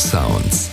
Sounds. 0.00 0.69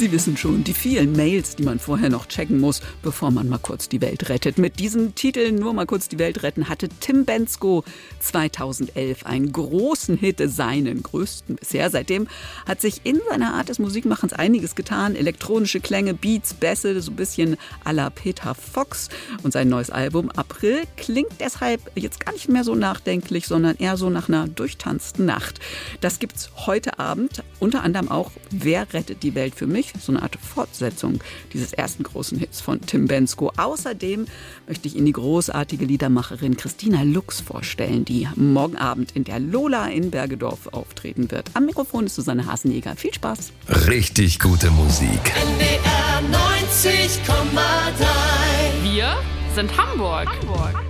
Sie 0.00 0.12
wissen 0.12 0.38
schon, 0.38 0.64
die 0.64 0.72
vielen 0.72 1.12
Mails, 1.12 1.56
die 1.56 1.62
man 1.62 1.78
vorher 1.78 2.08
noch 2.08 2.26
checken 2.26 2.58
muss, 2.58 2.80
bevor 3.02 3.30
man 3.30 3.50
mal 3.50 3.58
kurz 3.58 3.86
die 3.86 4.00
Welt 4.00 4.30
rettet. 4.30 4.56
Mit 4.56 4.78
diesem 4.78 5.14
Titel 5.14 5.52
Nur 5.52 5.74
mal 5.74 5.84
kurz 5.84 6.08
die 6.08 6.18
Welt 6.18 6.42
retten 6.42 6.70
hatte 6.70 6.88
Tim 6.88 7.26
Bensko 7.26 7.84
2011 8.20 9.26
einen 9.26 9.52
großen 9.52 10.16
Hit, 10.16 10.40
seinen 10.42 11.02
größten 11.02 11.56
bisher. 11.56 11.90
Seitdem 11.90 12.28
hat 12.64 12.80
sich 12.80 13.02
in 13.04 13.20
seiner 13.28 13.52
Art 13.52 13.68
des 13.68 13.78
Musikmachens 13.78 14.32
einiges 14.32 14.74
getan. 14.74 15.14
Elektronische 15.16 15.80
Klänge, 15.80 16.14
Beats, 16.14 16.54
Bässe, 16.54 16.98
so 17.02 17.10
ein 17.10 17.16
bisschen 17.16 17.58
à 17.84 17.92
la 17.92 18.08
Peter 18.08 18.54
Fox. 18.54 19.10
Und 19.42 19.52
sein 19.52 19.68
neues 19.68 19.90
Album 19.90 20.30
April 20.30 20.84
klingt 20.96 21.40
deshalb 21.40 21.92
jetzt 21.94 22.24
gar 22.24 22.32
nicht 22.32 22.48
mehr 22.48 22.64
so 22.64 22.74
nachdenklich, 22.74 23.46
sondern 23.46 23.76
eher 23.76 23.98
so 23.98 24.08
nach 24.08 24.30
einer 24.30 24.48
durchtanzten 24.48 25.26
Nacht. 25.26 25.60
Das 26.00 26.20
gibt's 26.20 26.48
heute 26.64 26.98
Abend. 26.98 27.42
Unter 27.58 27.82
anderem 27.82 28.10
auch 28.10 28.30
Wer 28.50 28.92
rettet 28.94 29.22
die 29.22 29.34
Welt 29.34 29.54
für 29.54 29.66
mich? 29.66 29.89
So 29.98 30.12
eine 30.12 30.22
Art 30.22 30.36
Fortsetzung 30.36 31.22
dieses 31.52 31.72
ersten 31.72 32.02
großen 32.02 32.38
Hits 32.38 32.60
von 32.60 32.80
Tim 32.80 33.06
Bensko. 33.06 33.52
Außerdem 33.56 34.26
möchte 34.66 34.88
ich 34.88 34.96
Ihnen 34.96 35.06
die 35.06 35.12
großartige 35.12 35.84
Liedermacherin 35.84 36.56
Christina 36.56 37.02
Lux 37.02 37.40
vorstellen, 37.40 38.04
die 38.04 38.28
morgen 38.36 38.76
Abend 38.76 39.16
in 39.16 39.24
der 39.24 39.40
Lola 39.40 39.88
in 39.88 40.10
Bergedorf 40.10 40.68
auftreten 40.68 41.30
wird. 41.30 41.50
Am 41.54 41.66
Mikrofon 41.66 42.06
ist 42.06 42.14
Susanne 42.14 42.46
Hasenjäger. 42.46 42.96
Viel 42.96 43.14
Spaß. 43.14 43.52
Richtig 43.88 44.38
gute 44.38 44.70
Musik. 44.70 45.20
NDR 45.58 46.22
90,3 46.30 48.82
Wir 48.82 49.16
sind 49.54 49.76
Hamburg. 49.76 50.28
Hamburg. 50.28 50.89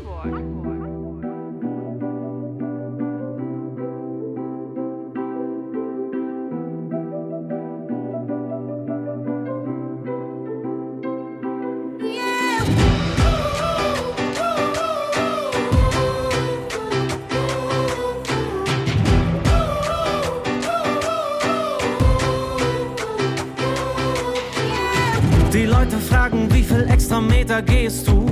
Extra 27.01 27.21
Meter 27.21 27.63
gehst 27.63 28.07
du. 28.09 28.27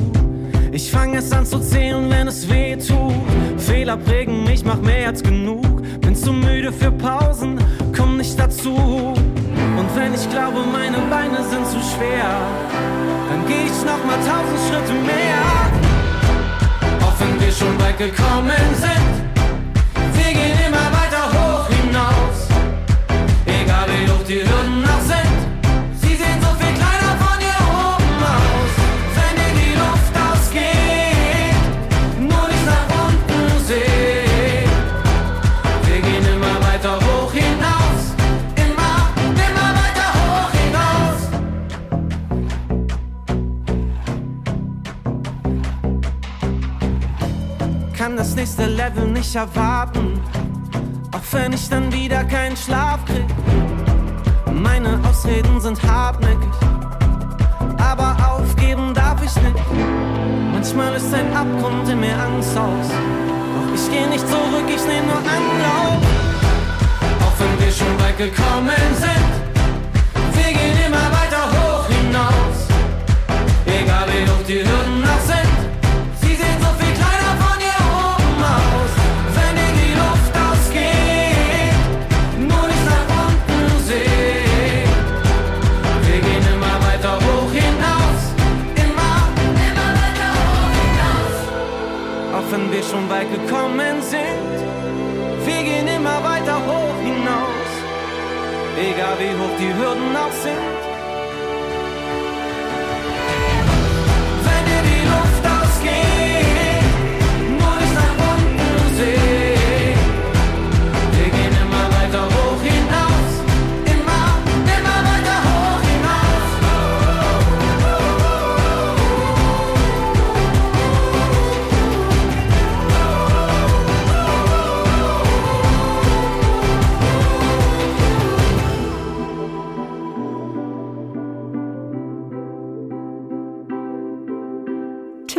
Ich 0.72 0.90
fange 0.90 1.18
es 1.18 1.32
an 1.32 1.46
zu 1.46 1.58
zählen, 1.58 2.08
wenn 2.10 2.28
es 2.28 2.48
weh 2.48 2.76
tut. 2.76 3.14
Fehler 3.56 3.96
prägen 3.96 4.44
mich, 4.44 4.64
mach 4.64 4.80
mehr 4.80 5.08
als 5.08 5.22
genug. 5.22 5.82
Bin 6.00 6.14
zu 6.14 6.32
müde 6.32 6.72
für 6.72 6.92
Pausen, 6.92 7.58
komm 7.96 8.18
nicht 8.18 8.38
dazu. 8.38 8.74
Und 8.76 9.88
wenn 9.96 10.14
ich 10.14 10.28
glaube, 10.30 10.60
meine 10.70 10.98
Beine 11.10 11.38
sind 11.50 11.66
zu 11.66 11.78
schwer, 11.94 12.28
dann 13.30 13.46
geh 13.46 13.64
ich 13.64 13.84
noch 13.84 14.04
mal 14.04 14.18
tausend 14.18 14.60
Schritte 14.68 14.92
mehr. 14.92 15.42
Auch 17.00 17.18
wenn 17.20 17.40
wir 17.40 17.52
schon 17.52 17.80
weit 17.80 17.98
gekommen 17.98 18.74
sind, 18.76 19.27
Nicht 49.28 49.36
erwarten. 49.36 50.22
Auch 51.12 51.32
wenn 51.32 51.52
ich 51.52 51.68
dann 51.68 51.92
wieder 51.92 52.24
keinen 52.24 52.56
Schlaf 52.56 53.04
krieg. 53.04 53.26
Meine 54.54 54.98
Ausreden 55.06 55.60
sind 55.60 55.82
hartnäckig. 55.82 56.48
Aber 57.76 58.16
aufgeben 58.26 58.94
darf 58.94 59.22
ich 59.22 59.34
nicht. 59.42 59.54
Manchmal 60.50 60.94
ist 60.94 61.12
ein 61.12 61.30
Abgrund 61.36 61.86
in 61.90 62.00
mir 62.00 62.18
Angst 62.18 62.56
aus. 62.56 62.88
Doch 62.88 63.74
ich 63.74 63.90
geh 63.90 64.06
nicht 64.06 64.26
zurück, 64.26 64.64
ich 64.66 64.86
nehm 64.86 65.04
nur 65.04 65.18
Anlauf. 65.18 66.02
Auch 67.20 67.38
wenn 67.38 67.66
wir 67.66 67.70
schon 67.70 68.00
weit 68.00 68.16
gekommen 68.16 68.94
sind. 68.96 69.32
Wir 70.36 70.54
gehen 70.54 70.86
immer 70.86 71.06
weiter 71.12 71.44
hoch 71.52 71.86
hinaus. 71.86 72.56
Egal 73.66 74.06
wie 74.08 74.30
hoch 74.30 74.46
die 74.48 74.60
Hürden 74.60 75.07
egal 98.98 99.18
wie 99.20 99.32
hoch 99.38 99.56
die 99.60 99.72
Hürden 99.74 100.16
auch 100.16 100.77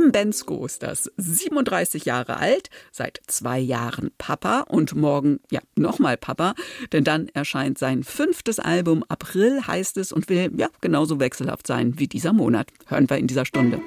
sind. 0.09 0.11
Bensko 0.11 0.65
ist 0.65 0.83
das, 0.83 1.11
37 1.17 2.05
Jahre 2.05 2.37
alt, 2.37 2.69
seit 2.91 3.21
zwei 3.27 3.59
Jahren 3.59 4.11
Papa 4.17 4.61
und 4.61 4.95
morgen, 4.95 5.39
ja, 5.51 5.61
nochmal 5.75 6.17
Papa, 6.17 6.55
denn 6.91 7.03
dann 7.03 7.29
erscheint 7.29 7.77
sein 7.77 8.03
fünftes 8.03 8.59
Album, 8.59 9.03
April 9.07 9.65
heißt 9.65 9.97
es, 9.97 10.11
und 10.11 10.29
will, 10.29 10.51
ja, 10.57 10.67
genauso 10.81 11.19
wechselhaft 11.19 11.67
sein 11.67 11.99
wie 11.99 12.07
dieser 12.07 12.33
Monat. 12.33 12.67
Hören 12.87 13.09
wir 13.09 13.17
in 13.17 13.27
dieser 13.27 13.45
Stunde. 13.45 13.79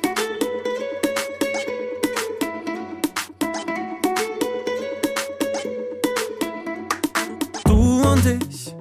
Du 7.64 8.02
und 8.02 8.26
ich 8.26 8.74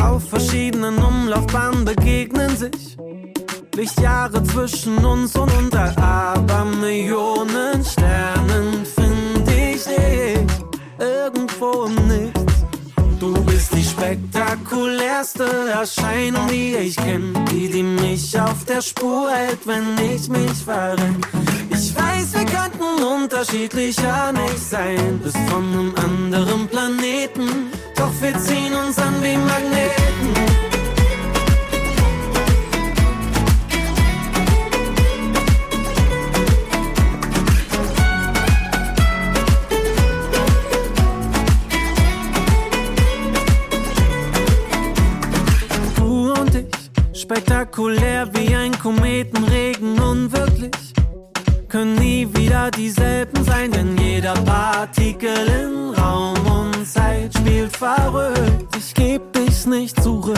auf 0.00 0.28
verschiedenen 0.28 0.98
Umlaufbahnen 0.98 1.84
begegnen 1.84 2.56
sich 2.56 2.96
Lichtjahre 3.76 4.40
zwischen 4.44 5.04
uns 5.04 5.34
und 5.34 5.52
unter 5.58 5.98
Abermillionen 5.98 7.84
Sternen 7.84 8.86
finde 8.86 9.52
ich 9.52 9.82
dich 9.82 10.46
irgendwo 10.98 11.86
im 11.86 11.94
Nichts. 12.06 12.54
Du 13.18 13.32
bist 13.44 13.74
die 13.74 13.82
spektakulärste 13.82 15.70
Erscheinung, 15.72 16.46
die 16.48 16.76
ich 16.76 16.96
kenne, 16.96 17.32
die, 17.50 17.68
die 17.68 17.82
mich 17.82 18.38
auf 18.40 18.64
der 18.64 18.80
Spur 18.80 19.28
hält, 19.30 19.66
wenn 19.66 19.98
ich 19.98 20.28
mich 20.28 20.64
verrenn. 20.64 21.20
Ich 21.70 21.96
weiß, 21.96 22.34
wir 22.34 22.44
könnten 22.44 23.02
unterschiedlicher 23.02 24.32
nicht 24.32 24.70
sein, 24.70 25.18
bis 25.22 25.34
von 25.48 25.64
einem 25.72 25.94
anderen 25.96 26.68
Planeten, 26.68 27.72
doch 27.96 28.12
wir 28.20 28.38
ziehen 28.38 28.74
uns 28.74 28.96
an 28.98 29.14
wie 29.20 29.36
Magneten. 29.36 30.73
Spektakulär 47.24 48.28
wie 48.34 48.54
ein 48.54 48.78
Kometenregen, 48.78 49.98
unwirklich. 49.98 50.92
Können 51.68 51.94
nie 51.94 52.28
wieder 52.34 52.70
dieselben 52.70 53.42
sein, 53.44 53.70
denn 53.72 53.96
jeder 53.96 54.34
Partikel 54.34 55.46
in 55.46 55.94
Raum 55.94 56.36
und 56.46 56.86
Zeit 56.86 57.32
spielt 57.34 57.74
verrückt, 57.74 58.76
ich 58.76 58.92
geb 58.92 59.32
dich 59.32 59.64
nicht 59.64 60.02
zurück. 60.02 60.36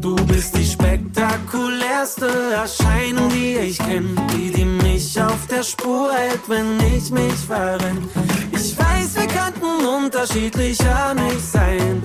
Du 0.00 0.14
bist 0.26 0.56
die 0.56 0.64
spektakulärste 0.64 2.28
Erscheinung, 2.54 3.28
die 3.30 3.56
ich 3.56 3.78
kenn, 3.78 4.16
die, 4.32 4.52
die 4.52 4.64
mich 4.64 5.20
auf 5.20 5.48
der 5.48 5.64
Spur 5.64 6.12
hält, 6.12 6.48
wenn 6.48 6.78
ich 6.94 7.10
mich 7.10 7.34
verrenn. 7.34 8.08
Ich 8.52 8.78
weiß, 8.78 9.16
wir 9.16 9.26
könnten 9.26 9.84
unterschiedlicher 9.84 11.14
nicht 11.14 11.40
sein, 11.40 11.95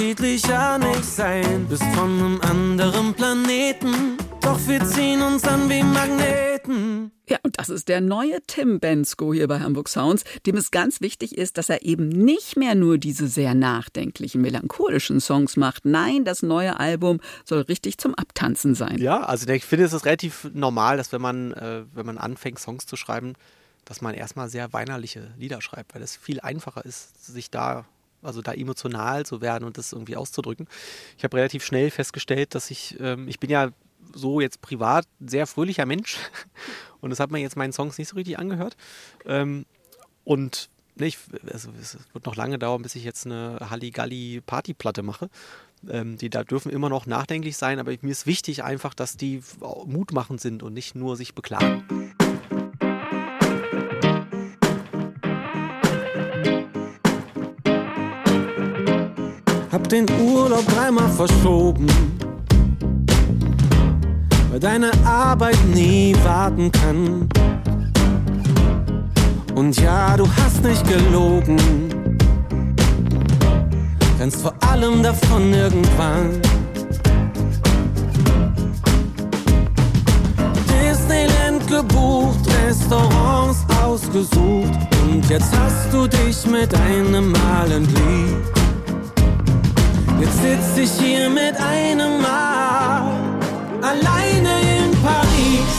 unterschiedlicher 0.00 0.78
nicht 0.78 1.04
sein. 1.04 1.66
Bist 1.68 1.82
von 1.94 2.18
einem 2.18 2.40
anderen 2.40 3.12
Planeten. 3.12 4.16
Doch 4.40 4.58
wir 4.66 4.82
ziehen 4.84 5.20
uns 5.20 5.44
an 5.44 5.68
wie 5.68 5.82
Magneten. 5.82 7.12
Ja, 7.28 7.38
und 7.42 7.58
das 7.58 7.68
ist 7.68 7.88
der 7.88 8.00
neue 8.00 8.40
Tim 8.46 8.80
Bensko 8.80 9.34
hier 9.34 9.46
bei 9.46 9.60
Hamburg 9.60 9.88
Sounds, 9.88 10.24
dem 10.46 10.56
es 10.56 10.70
ganz 10.70 11.02
wichtig 11.02 11.36
ist, 11.36 11.58
dass 11.58 11.68
er 11.68 11.82
eben 11.82 12.08
nicht 12.08 12.56
mehr 12.56 12.74
nur 12.74 12.96
diese 12.96 13.28
sehr 13.28 13.54
nachdenklichen, 13.54 14.40
melancholischen 14.40 15.20
Songs 15.20 15.56
macht. 15.56 15.84
Nein, 15.84 16.24
das 16.24 16.42
neue 16.42 16.80
Album 16.80 17.20
soll 17.44 17.60
richtig 17.60 17.98
zum 17.98 18.14
Abtanzen 18.14 18.74
sein. 18.74 18.98
Ja, 18.98 19.22
also 19.22 19.46
ich 19.48 19.64
finde, 19.64 19.84
es 19.84 19.92
ist 19.92 20.06
relativ 20.06 20.48
normal, 20.54 20.96
dass 20.96 21.12
wenn 21.12 21.20
man, 21.20 21.52
äh, 21.52 21.84
wenn 21.92 22.06
man 22.06 22.16
anfängt, 22.16 22.58
Songs 22.58 22.86
zu 22.86 22.96
schreiben, 22.96 23.34
dass 23.84 24.00
man 24.00 24.14
erstmal 24.14 24.48
sehr 24.48 24.72
weinerliche 24.72 25.34
Lieder 25.36 25.60
schreibt, 25.60 25.94
weil 25.94 26.02
es 26.02 26.16
viel 26.16 26.40
einfacher 26.40 26.84
ist, 26.84 27.26
sich 27.26 27.50
da 27.50 27.84
also 28.22 28.42
da 28.42 28.52
emotional 28.52 29.26
zu 29.26 29.40
werden 29.40 29.64
und 29.64 29.78
das 29.78 29.92
irgendwie 29.92 30.16
auszudrücken. 30.16 30.66
Ich 31.16 31.24
habe 31.24 31.36
relativ 31.36 31.64
schnell 31.64 31.90
festgestellt, 31.90 32.54
dass 32.54 32.70
ich, 32.70 32.96
ähm, 33.00 33.28
ich 33.28 33.40
bin 33.40 33.50
ja 33.50 33.70
so 34.14 34.40
jetzt 34.40 34.60
privat 34.60 35.06
sehr 35.20 35.46
fröhlicher 35.46 35.86
Mensch 35.86 36.18
und 37.00 37.10
das 37.10 37.20
hat 37.20 37.30
man 37.30 37.40
jetzt 37.40 37.56
meinen 37.56 37.72
Songs 37.72 37.98
nicht 37.98 38.08
so 38.08 38.16
richtig 38.16 38.38
angehört. 38.38 38.76
Ähm, 39.26 39.66
und 40.24 40.68
ne, 40.96 41.06
ich, 41.06 41.18
also 41.52 41.70
es 41.80 41.98
wird 42.12 42.26
noch 42.26 42.36
lange 42.36 42.58
dauern, 42.58 42.82
bis 42.82 42.94
ich 42.94 43.04
jetzt 43.04 43.26
eine 43.26 43.58
Halligalli-Partyplatte 43.70 45.02
mache. 45.02 45.30
Ähm, 45.88 46.18
die 46.18 46.28
da 46.28 46.44
dürfen 46.44 46.70
immer 46.70 46.90
noch 46.90 47.06
nachdenklich 47.06 47.56
sein, 47.56 47.78
aber 47.78 47.90
mir 48.02 48.10
ist 48.10 48.26
wichtig 48.26 48.62
einfach, 48.62 48.92
dass 48.92 49.16
die 49.16 49.42
mutmachend 49.86 50.38
sind 50.38 50.62
und 50.62 50.74
nicht 50.74 50.94
nur 50.94 51.16
sich 51.16 51.34
beklagen. 51.34 52.19
Hab 59.72 59.88
den 59.88 60.06
Urlaub 60.20 60.66
dreimal 60.66 61.08
verschoben 61.08 61.86
weil 64.50 64.58
deine 64.58 64.90
Arbeit 65.04 65.58
nie 65.72 66.14
warten 66.24 66.72
kann. 66.72 67.28
Und 69.54 69.80
ja, 69.80 70.16
du 70.16 70.26
hast 70.36 70.62
nicht 70.64 70.84
gelogen, 70.88 71.58
rennst 74.18 74.42
vor 74.42 74.54
allem 74.60 75.02
davon 75.02 75.52
irgendwann. 75.52 76.40
Disneyland 80.66 81.66
gebucht, 81.68 82.40
Restaurants 82.66 83.66
ausgesucht 83.84 84.78
und 85.04 85.28
jetzt 85.28 85.52
hast 85.56 85.92
du 85.92 86.06
dich 86.06 86.46
mit 86.46 86.74
einem 86.74 87.32
Mal 87.32 87.70
entliebt. 87.70 88.59
Jetzt 90.20 90.42
sitz 90.42 90.76
ich 90.76 90.90
hier 91.02 91.30
mit 91.30 91.56
einem 91.56 92.20
Mal 92.20 93.10
alleine 93.80 94.60
in 94.60 94.90
Paris. 95.02 95.72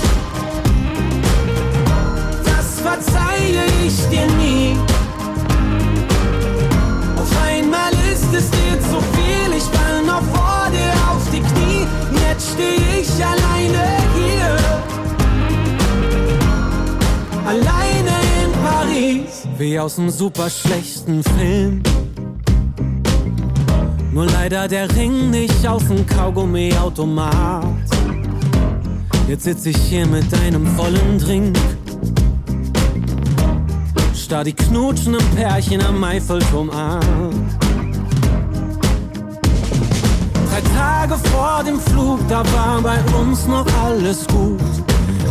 Das 2.44 2.80
verzeihe 2.82 3.66
ich 3.86 3.96
dir 4.10 4.26
nie. 4.38 4.78
Auf 7.18 7.32
einmal 7.46 7.92
ist 8.12 8.34
es 8.34 8.50
dir 8.50 8.82
zu 8.90 9.00
viel, 9.14 9.56
ich 9.56 9.64
fall 9.64 10.04
noch 10.04 10.24
vor 10.34 10.70
dir 10.72 10.92
auf 11.12 11.24
die 11.32 11.42
Knie. 11.42 11.86
Jetzt 12.28 12.54
steh 12.54 13.00
ich 13.00 13.24
alleine 13.24 13.86
hier. 14.16 14.58
Alleine 17.46 18.14
in 18.44 18.52
Paris, 18.64 19.48
wie 19.60 19.80
aus 19.80 20.00
einem 20.00 20.10
super 20.10 20.50
schlechten 20.50 21.24
Film. 21.24 21.84
Nur 24.14 24.26
leider 24.26 24.68
der 24.68 24.94
Ring 24.96 25.30
nicht 25.30 25.66
aus 25.66 25.88
dem 25.88 26.06
Kaugummi-Automat. 26.06 27.66
Jetzt 29.28 29.46
sitz 29.46 29.66
ich 29.66 29.78
hier 29.78 30.06
mit 30.06 30.32
deinem 30.34 30.68
vollen 30.76 31.18
Drink. 31.18 31.58
Starr 34.14 34.44
die 34.44 34.54
knutschenden 34.54 35.26
Pärchen 35.36 35.82
am 35.82 36.04
Eiffelturm 36.04 36.70
an. 36.72 37.00
Drei 40.50 40.62
Tage 40.76 41.16
vor 41.30 41.64
dem 41.66 41.80
Flug, 41.80 42.20
da 42.28 42.44
war 42.54 42.82
bei 42.82 43.00
uns 43.18 43.48
noch 43.48 43.66
alles 43.82 44.28
gut. 44.28 44.60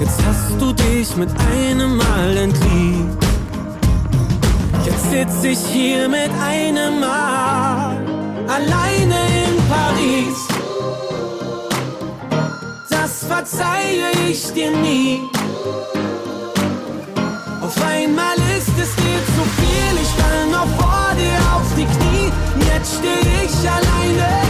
Jetzt 0.01 0.19
hast 0.27 0.59
du 0.59 0.73
dich 0.73 1.15
mit 1.17 1.29
einem 1.53 1.99
Mal 1.99 2.37
entliebt. 2.39 3.25
Jetzt 4.87 5.11
sitz 5.11 5.45
ich 5.45 5.59
hier 5.71 6.09
mit 6.09 6.31
einem 6.43 7.01
Mal 7.01 7.60
alleine 8.51 9.21
in 9.45 9.57
Paris 9.69 10.61
das 13.11 13.25
verzeihe 13.25 14.11
ich 14.29 14.53
dir 14.53 14.71
nie. 14.71 15.23
Auf 17.63 17.77
einmal 17.85 18.37
ist 18.59 18.75
es 18.85 18.95
dir 18.97 19.21
zu 19.35 19.43
viel, 19.57 19.95
ich 20.03 20.13
fall 20.21 20.47
noch 20.51 20.69
vor 20.79 21.11
dir 21.17 21.39
auf 21.55 21.69
die 21.77 21.87
Knie. 21.87 22.33
Jetzt 22.73 22.99
steh 22.99 23.45
ich 23.45 23.71
alleine 23.71 24.50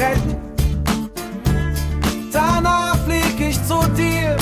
retten. 0.00 0.36
Danach 2.32 2.96
flieg 3.04 3.38
ich 3.38 3.62
zu 3.64 3.80
dir. 3.96 4.36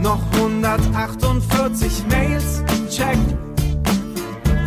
Noch 0.00 0.22
148 0.34 2.04
Mails 2.08 2.62
checken. 2.88 3.36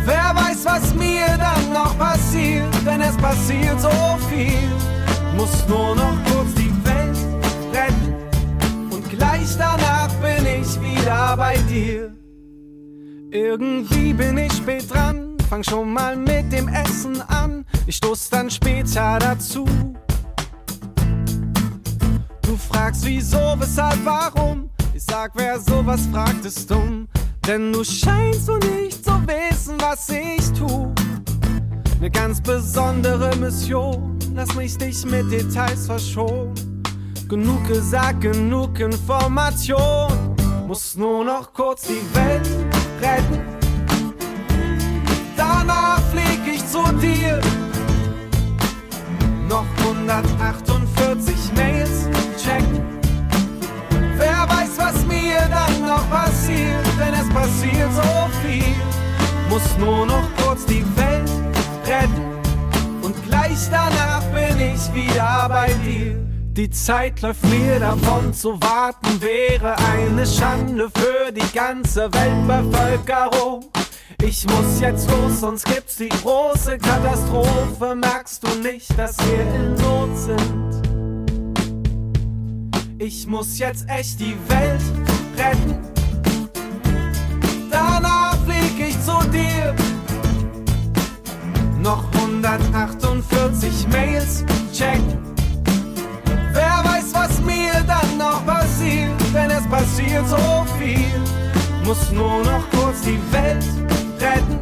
Wer 0.04 0.32
weiß, 0.34 0.64
was 0.64 0.94
mir 0.94 1.26
dann 1.38 1.72
noch 1.72 1.96
passiert, 1.96 2.74
denn 2.84 3.00
es 3.00 3.16
passiert 3.16 3.80
so 3.80 3.90
viel. 4.28 4.68
Muss 5.36 5.66
nur 5.68 5.94
noch 5.96 6.16
kurz 6.26 6.52
die 6.54 6.72
Welt 6.84 7.16
retten 7.72 8.14
und 8.90 9.08
gleich 9.08 9.56
danach 9.56 10.10
bin 10.20 10.44
ich 10.60 10.80
wieder 10.80 11.36
bei 11.36 11.56
dir. 11.70 12.12
Irgendwie 13.30 14.12
bin 14.12 14.36
ich 14.36 14.52
spät 14.52 14.92
dran, 14.92 15.31
fang 15.52 15.62
schon 15.62 15.92
mal 15.92 16.16
mit 16.16 16.50
dem 16.50 16.66
Essen 16.68 17.20
an. 17.28 17.66
Ich 17.86 17.96
stoß 17.96 18.30
dann 18.30 18.48
später 18.48 19.18
dazu. 19.18 19.66
Du 22.40 22.56
fragst 22.56 23.04
wieso, 23.04 23.54
weshalb, 23.58 23.98
warum? 24.02 24.70
Ich 24.94 25.04
sag, 25.04 25.32
wer 25.34 25.60
sowas 25.60 26.08
fragt, 26.10 26.46
ist 26.46 26.70
dumm. 26.70 27.06
Denn 27.46 27.70
du 27.70 27.84
scheinst 27.84 28.46
so 28.46 28.56
nicht 28.56 29.04
zu 29.04 29.12
wissen, 29.26 29.78
was 29.78 30.08
ich 30.08 30.50
tu. 30.58 30.94
Ne 32.00 32.10
ganz 32.10 32.40
besondere 32.40 33.36
Mission, 33.36 34.18
lass 34.34 34.54
mich 34.54 34.78
dich 34.78 35.04
mit 35.04 35.30
Details 35.30 35.84
verschonen. 35.84 36.82
Genug 37.28 37.68
gesagt, 37.68 38.22
genug 38.22 38.80
Information. 38.80 40.34
Muss 40.66 40.96
nur 40.96 41.26
noch 41.26 41.52
kurz 41.52 41.82
die 41.88 42.14
Welt 42.14 42.48
retten. 43.02 43.51
Zu 46.84 46.96
dir. 46.96 47.40
Noch 49.48 49.66
148 49.84 51.34
Mails 51.56 52.08
checken. 52.42 52.80
Wer 54.16 54.46
weiß, 54.48 54.70
was 54.78 55.06
mir 55.06 55.40
dann 55.50 55.86
noch 55.86 56.08
passiert, 56.10 56.86
denn 56.98 57.14
es 57.14 57.28
passiert 57.28 57.92
so 57.92 58.28
viel. 58.42 58.74
Muss 59.48 59.76
nur 59.78 60.06
noch 60.06 60.28
kurz 60.42 60.64
die 60.66 60.84
Welt 60.96 61.30
retten 61.86 62.22
und 63.02 63.14
gleich 63.26 63.68
danach 63.70 64.22
bin 64.32 64.58
ich 64.60 64.94
wieder 64.94 65.46
bei 65.48 65.72
dir. 65.84 66.18
Die 66.54 66.70
Zeit 66.70 67.22
läuft 67.22 67.44
mir 67.46 67.80
davon, 67.80 68.32
zu 68.34 68.60
warten 68.60 69.20
wäre 69.20 69.74
eine 69.94 70.26
Schande 70.26 70.90
für 70.94 71.32
die 71.32 71.52
ganze 71.54 72.12
Weltbevölkerung. 72.12 73.70
Ich 74.24 74.46
muss 74.46 74.80
jetzt 74.80 75.10
los, 75.10 75.40
sonst 75.40 75.64
gibt's 75.64 75.96
die 75.96 76.08
große 76.08 76.78
Katastrophe. 76.78 77.96
Merkst 77.96 78.46
du 78.46 78.54
nicht, 78.60 78.96
dass 78.96 79.16
wir 79.18 79.40
in 79.40 79.74
Not 79.74 80.16
sind? 80.16 80.82
Ich 82.98 83.26
muss 83.26 83.58
jetzt 83.58 83.84
echt 83.88 84.20
die 84.20 84.36
Welt 84.48 84.80
retten. 85.36 85.76
Danach 87.68 88.36
flieg 88.44 88.88
ich 88.88 89.00
zu 89.00 89.18
dir. 89.30 89.74
Noch 91.80 92.04
148 92.14 93.88
Mails 93.88 94.44
checken. 94.72 95.18
Wer 96.52 96.80
weiß, 96.84 97.12
was 97.12 97.40
mir 97.40 97.72
dann 97.88 98.18
noch 98.18 98.46
passiert, 98.46 99.10
denn 99.34 99.50
es 99.50 99.66
passiert 99.66 100.28
so 100.28 100.64
viel. 100.78 101.20
Muss 101.84 102.12
nur 102.12 102.44
noch 102.44 102.70
kurz 102.70 103.00
die 103.00 103.18
Welt 103.32 103.64
retten. 104.22 104.58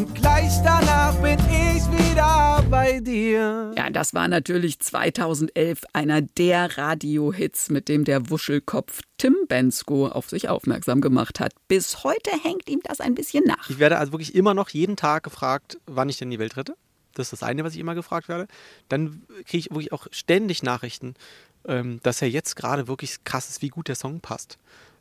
Und 0.00 0.14
gleich 0.14 0.62
danach 0.64 1.14
bin 1.16 1.38
ich 1.40 1.84
wieder 1.92 2.64
bei 2.70 3.00
dir. 3.00 3.74
Ja, 3.76 3.90
das 3.90 4.14
war 4.14 4.28
natürlich 4.28 4.80
2011 4.80 5.82
einer 5.92 6.22
der 6.22 6.78
Radiohits, 6.78 7.68
mit 7.68 7.90
dem 7.90 8.04
der 8.04 8.30
Wuschelkopf 8.30 9.02
Tim 9.18 9.36
Bensko 9.46 10.06
auf 10.06 10.30
sich 10.30 10.48
aufmerksam 10.48 11.02
gemacht 11.02 11.38
hat. 11.38 11.52
Bis 11.68 12.02
heute 12.02 12.30
hängt 12.42 12.70
ihm 12.70 12.80
das 12.82 13.02
ein 13.02 13.14
bisschen 13.14 13.44
nach. 13.44 13.68
Ich 13.68 13.78
werde 13.78 13.98
also 13.98 14.12
wirklich 14.12 14.34
immer 14.34 14.54
noch 14.54 14.70
jeden 14.70 14.96
Tag 14.96 15.22
gefragt, 15.22 15.78
wann 15.84 16.08
ich 16.08 16.16
denn 16.16 16.30
die 16.30 16.38
Welt 16.38 16.56
rette. 16.56 16.76
Das 17.12 17.26
ist 17.26 17.34
das 17.34 17.42
eine, 17.42 17.62
was 17.62 17.74
ich 17.74 17.80
immer 17.80 17.94
gefragt 17.94 18.30
werde. 18.30 18.46
Dann 18.88 19.22
kriege 19.44 19.58
ich 19.58 19.70
wirklich 19.70 19.92
auch 19.92 20.06
ständig 20.12 20.62
Nachrichten, 20.62 21.12
ähm, 21.66 22.00
dass 22.02 22.22
er 22.22 22.30
jetzt 22.30 22.56
gerade 22.56 22.88
wirklich 22.88 23.22
krass 23.24 23.50
ist, 23.50 23.60
wie 23.60 23.68
gut 23.68 23.88
der 23.88 23.96
Song 23.96 24.20
passt. 24.20 24.56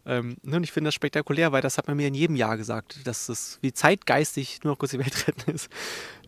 Ähm, 0.09 0.37
ne, 0.41 0.57
und 0.57 0.63
ich 0.63 0.71
finde 0.71 0.87
das 0.87 0.95
spektakulär, 0.95 1.51
weil 1.51 1.61
das 1.61 1.77
hat 1.77 1.87
man 1.87 1.95
mir 1.95 2.07
in 2.07 2.15
jedem 2.15 2.35
Jahr 2.35 2.57
gesagt, 2.57 3.05
dass 3.05 3.29
es 3.29 3.59
wie 3.61 3.71
zeitgeistig 3.71 4.63
nur 4.63 4.73
noch 4.73 4.79
kurz 4.79 4.91
die 4.91 4.97
Welt 4.97 5.27
retten 5.27 5.51
ist. 5.51 5.69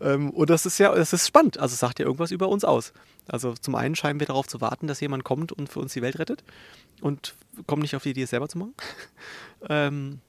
Ähm, 0.00 0.30
und 0.30 0.50
das 0.50 0.66
ist 0.66 0.78
ja, 0.78 0.94
das 0.94 1.12
ist 1.12 1.26
spannend. 1.26 1.58
Also 1.58 1.72
es 1.72 1.80
sagt 1.80 1.98
ja 1.98 2.06
irgendwas 2.06 2.30
über 2.30 2.48
uns 2.48 2.64
aus. 2.64 2.92
Also 3.26 3.54
zum 3.54 3.74
einen 3.74 3.96
scheinen 3.96 4.20
wir 4.20 4.28
darauf 4.28 4.46
zu 4.46 4.60
warten, 4.60 4.86
dass 4.86 5.00
jemand 5.00 5.24
kommt 5.24 5.50
und 5.50 5.68
für 5.68 5.80
uns 5.80 5.94
die 5.94 6.00
Welt 6.00 6.20
rettet 6.20 6.44
und 7.00 7.34
kommen 7.66 7.82
nicht 7.82 7.96
auf 7.96 8.04
die 8.04 8.10
Idee, 8.10 8.22
es 8.22 8.30
selber 8.30 8.48
zu 8.48 8.58
machen. 8.58 8.74
ähm, 9.68 10.20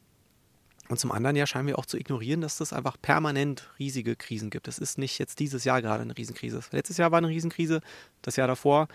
und 0.90 1.00
zum 1.00 1.12
anderen 1.12 1.36
ja 1.36 1.46
scheinen 1.46 1.68
wir 1.68 1.78
auch 1.78 1.86
zu 1.86 1.98
ignorieren, 1.98 2.42
dass 2.42 2.60
es 2.60 2.74
einfach 2.74 2.98
permanent 3.00 3.70
riesige 3.78 4.16
Krisen 4.16 4.50
gibt. 4.50 4.68
Es 4.68 4.80
ist 4.80 4.98
nicht 4.98 5.20
jetzt 5.20 5.40
dieses 5.40 5.64
Jahr 5.64 5.84
gerade 5.84 6.02
eine 6.02 6.18
Riesenkrise. 6.18 6.60
Letztes 6.72 6.98
Jahr 6.98 7.12
war 7.12 7.20
eine 7.20 7.30
Riesenkrise, 7.30 7.82
das 8.24 8.36
Jahr 8.36 8.48
davor, 8.48 8.88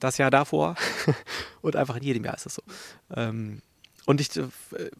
das 0.00 0.16
Jahr 0.16 0.30
davor 0.30 0.74
und 1.60 1.76
einfach 1.76 1.96
in 1.96 2.02
jedem 2.02 2.24
Jahr 2.24 2.34
ist 2.34 2.46
es 2.46 2.54
so. 2.54 2.62
Ähm, 3.14 3.60
und 4.06 4.20
ich 4.20 4.34
äh, 4.36 4.44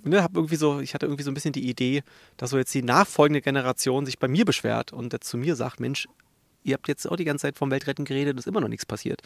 ne, 0.05 0.23
habe 0.23 0.37
irgendwie 0.37 0.57
so, 0.57 0.81
ich 0.81 0.93
hatte 0.93 1.07
irgendwie 1.07 1.23
so 1.23 1.31
ein 1.31 1.35
bisschen 1.35 1.53
die 1.53 1.69
Idee, 1.69 2.03
dass 2.37 2.51
so 2.51 2.59
jetzt 2.59 2.75
die 2.75 2.83
nachfolgende 2.83 3.41
Generation 3.41 4.05
sich 4.05 4.19
bei 4.19 4.29
mir 4.29 4.45
beschwert 4.45 4.93
und 4.93 5.25
zu 5.25 5.39
mir 5.39 5.57
sagt, 5.57 5.81
Mensch, 5.81 6.07
ihr 6.65 6.75
habt 6.75 6.89
jetzt 6.89 7.09
auch 7.09 7.17
die 7.17 7.25
ganze 7.25 7.43
Zeit 7.43 7.57
vom 7.57 7.71
Weltretten 7.71 8.05
geredet 8.05 8.35
und 8.35 8.39
ist 8.41 8.49
immer 8.49 8.61
noch 8.61 8.69
nichts 8.69 8.85
passiert. 8.85 9.23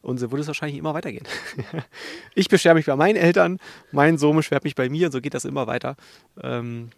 Und 0.00 0.18
so 0.18 0.30
würde 0.30 0.42
es 0.42 0.46
wahrscheinlich 0.46 0.78
immer 0.78 0.94
weitergehen. 0.94 1.26
ich 2.34 2.48
beschwere 2.48 2.76
mich 2.76 2.86
bei 2.86 2.94
meinen 2.94 3.16
Eltern, 3.16 3.58
mein 3.90 4.16
Sohn 4.16 4.36
beschwert 4.36 4.62
mich 4.62 4.76
bei 4.76 4.88
mir 4.88 5.06
und 5.06 5.12
so 5.12 5.20
geht 5.20 5.34
das 5.34 5.44
immer 5.44 5.66
weiter. 5.66 5.96
Ähm, 6.40 6.90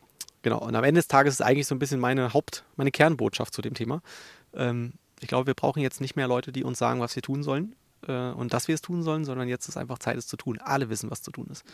genau, 0.43 0.59
und 0.59 0.77
am 0.77 0.85
Ende 0.85 0.99
des 0.99 1.09
Tages 1.09 1.35
ist 1.35 1.41
eigentlich 1.41 1.67
so 1.67 1.75
ein 1.75 1.79
bisschen 1.79 1.99
meine 1.99 2.35
Haupt-, 2.35 2.65
meine 2.77 2.91
Kernbotschaft 2.91 3.55
zu 3.55 3.63
dem 3.63 3.73
Thema. 3.73 4.03
Ähm, 4.55 4.93
ich 5.21 5.29
glaube, 5.29 5.47
wir 5.47 5.55
brauchen 5.55 5.81
jetzt 5.81 6.03
nicht 6.03 6.15
mehr 6.15 6.29
Leute, 6.29 6.53
die 6.53 6.63
uns 6.63 6.79
sagen, 6.79 7.01
was 7.01 7.17
wir 7.17 7.23
tun 7.23 7.43
sollen, 7.43 7.75
äh, 8.09 8.31
und 8.31 8.53
dass 8.53 8.69
wir 8.69 8.75
es 8.75 8.83
tun 8.83 9.03
sollen, 9.03 9.25
sondern 9.25 9.49
jetzt 9.49 9.69
ist 9.69 9.77
einfach 9.77 9.99
Zeit, 9.99 10.17
es 10.17 10.27
zu 10.27 10.37
tun. 10.37 10.59
Alle 10.59 10.89
wissen, 10.89 11.11
was 11.11 11.23
zu 11.23 11.31
tun 11.31 11.49
ist. 11.51 11.65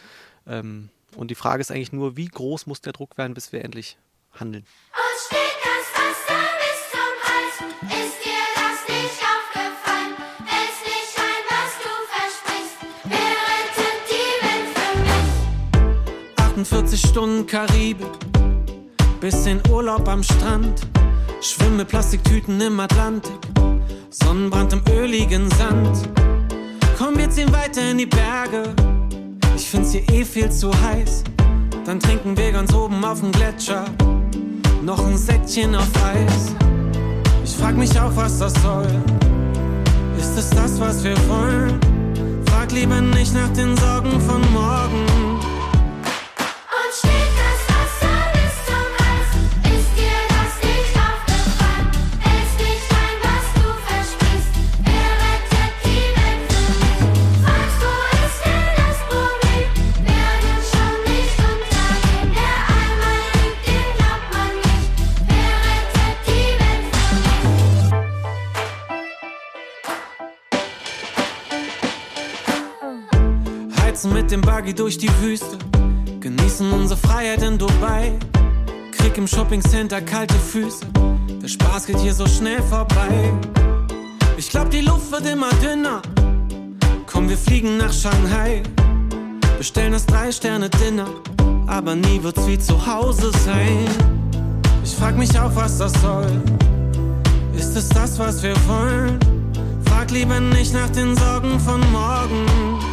Ähm, 0.46 0.90
und 1.16 1.30
die 1.30 1.34
Frage 1.34 1.60
ist 1.60 1.70
eigentlich 1.70 1.92
nur, 1.92 2.16
wie 2.16 2.28
groß 2.28 2.66
muss 2.66 2.80
der 2.80 2.92
Druck 2.92 3.18
werden, 3.18 3.34
bis 3.34 3.52
wir 3.52 3.64
endlich 3.64 3.98
handeln. 4.32 4.64
Uns 4.92 5.26
steht 5.26 5.38
das 5.62 5.86
Wasser 6.00 6.42
bis 6.58 6.80
zum 6.92 7.14
Hals. 7.28 7.56
Ist 7.82 8.24
dir 8.24 8.44
das 8.54 8.78
nicht 8.88 9.20
aufgefallen? 9.32 10.14
Hältst 10.46 10.84
nicht 10.86 11.14
ein, 11.18 11.42
was 11.50 11.72
du 11.84 11.92
versprichst. 12.14 12.78
Rettet 13.04 14.00
die 14.08 14.36
Welt 14.46 14.68
für 14.76 14.92
mich? 14.98 16.38
48 16.38 17.00
Stunden 17.00 17.46
Karibik, 17.46 18.08
bisschen 19.20 19.60
Urlaub 19.70 20.08
am 20.08 20.22
Strand. 20.22 20.86
Schwimm 21.42 21.76
mit 21.76 21.88
Plastiktüten 21.88 22.60
im 22.60 22.78
Atlantik, 22.78 23.34
Sonnenbrand 24.12 24.74
im 24.74 24.82
öligen 24.92 25.48
Sand. 25.50 26.08
Komm, 26.98 27.16
wir 27.16 27.30
ziehen 27.30 27.50
weiter 27.52 27.90
in 27.90 27.98
die 27.98 28.06
Berge. 28.06 28.74
Ich 29.56 29.68
find's 29.68 29.92
hier 29.92 30.08
eh 30.10 30.24
viel 30.24 30.50
zu 30.50 30.70
heiß. 30.70 31.24
Dann 31.86 31.98
trinken 31.98 32.36
wir 32.36 32.52
ganz 32.52 32.74
oben 32.74 33.02
auf 33.04 33.20
dem 33.20 33.32
Gletscher 33.32 33.86
noch 34.82 35.06
ein 35.06 35.16
Säckchen 35.16 35.74
auf 35.74 35.88
Eis. 36.04 36.54
Ich 37.44 37.56
frag 37.56 37.76
mich 37.76 37.98
auch, 37.98 38.14
was 38.14 38.38
das 38.38 38.52
soll. 38.62 38.86
Ist 40.18 40.36
es 40.36 40.50
das, 40.50 40.78
was 40.80 41.02
wir 41.04 41.16
wollen? 41.28 41.78
Frag 42.46 42.72
lieber 42.72 43.00
nicht 43.00 43.34
nach 43.34 43.50
den 43.50 43.76
Sorgen 43.76 44.20
von 44.20 44.40
morgen. 44.52 45.21
Buggy 74.72 74.74
durch 74.74 74.98
die 74.98 75.10
Wüste, 75.20 75.58
genießen 76.20 76.70
unsere 76.72 76.98
Freiheit 76.98 77.42
in 77.42 77.58
Dubai. 77.58 78.18
Krieg 78.92 79.16
im 79.18 79.26
Shoppingcenter 79.26 80.00
kalte 80.00 80.34
Füße, 80.34 80.86
der 81.42 81.48
Spaß 81.48 81.86
geht 81.86 81.98
hier 81.98 82.14
so 82.14 82.26
schnell 82.26 82.62
vorbei. 82.62 83.32
Ich 84.36 84.48
glaub, 84.50 84.70
die 84.70 84.80
Luft 84.80 85.10
wird 85.10 85.26
immer 85.26 85.50
dünner. 85.62 86.02
Komm, 87.06 87.28
wir 87.28 87.36
fliegen 87.36 87.76
nach 87.76 87.92
Shanghai, 87.92 88.62
bestellen 89.58 89.92
das 89.92 90.06
Drei-Sterne-Dinner, 90.06 91.06
aber 91.66 91.94
nie 91.94 92.22
wird's 92.22 92.46
wie 92.46 92.58
zu 92.58 92.74
Hause 92.86 93.30
sein. 93.44 93.86
Ich 94.84 94.94
frag 94.94 95.16
mich 95.16 95.38
auch, 95.38 95.54
was 95.54 95.78
das 95.78 95.92
soll. 96.00 96.42
Ist 97.56 97.76
es 97.76 97.88
das, 97.88 98.18
was 98.18 98.42
wir 98.42 98.54
wollen? 98.66 99.18
Frag 99.84 100.10
lieber 100.10 100.40
nicht 100.40 100.72
nach 100.72 100.90
den 100.90 101.16
Sorgen 101.16 101.60
von 101.60 101.80
morgen. 101.92 102.91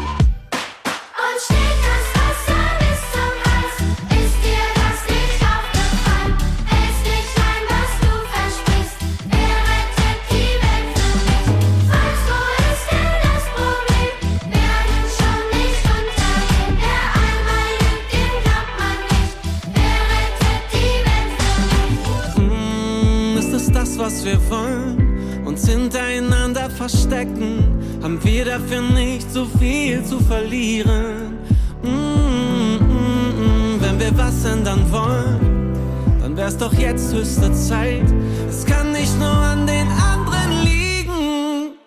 Zu 30.09 30.19
verlieren. 30.19 31.37
Mm, 31.83 32.77
mm, 32.79 33.75
mm, 33.75 33.81
wenn 33.81 33.99
wir 33.99 34.17
was 34.17 34.43
ändern 34.43 34.91
wollen, 34.91 35.75
dann 36.19 36.35
wär's 36.35 36.57
doch 36.57 36.73
jetzt 36.73 37.13
höchste 37.13 37.53
Zeit. 37.53 38.11
Es 38.49 38.65
kann 38.65 38.91
nicht 38.91 39.15
nur 39.19 39.29
an 39.29 39.67
den 39.67 39.87
anderen 39.87 40.63
liegen. 40.63 41.77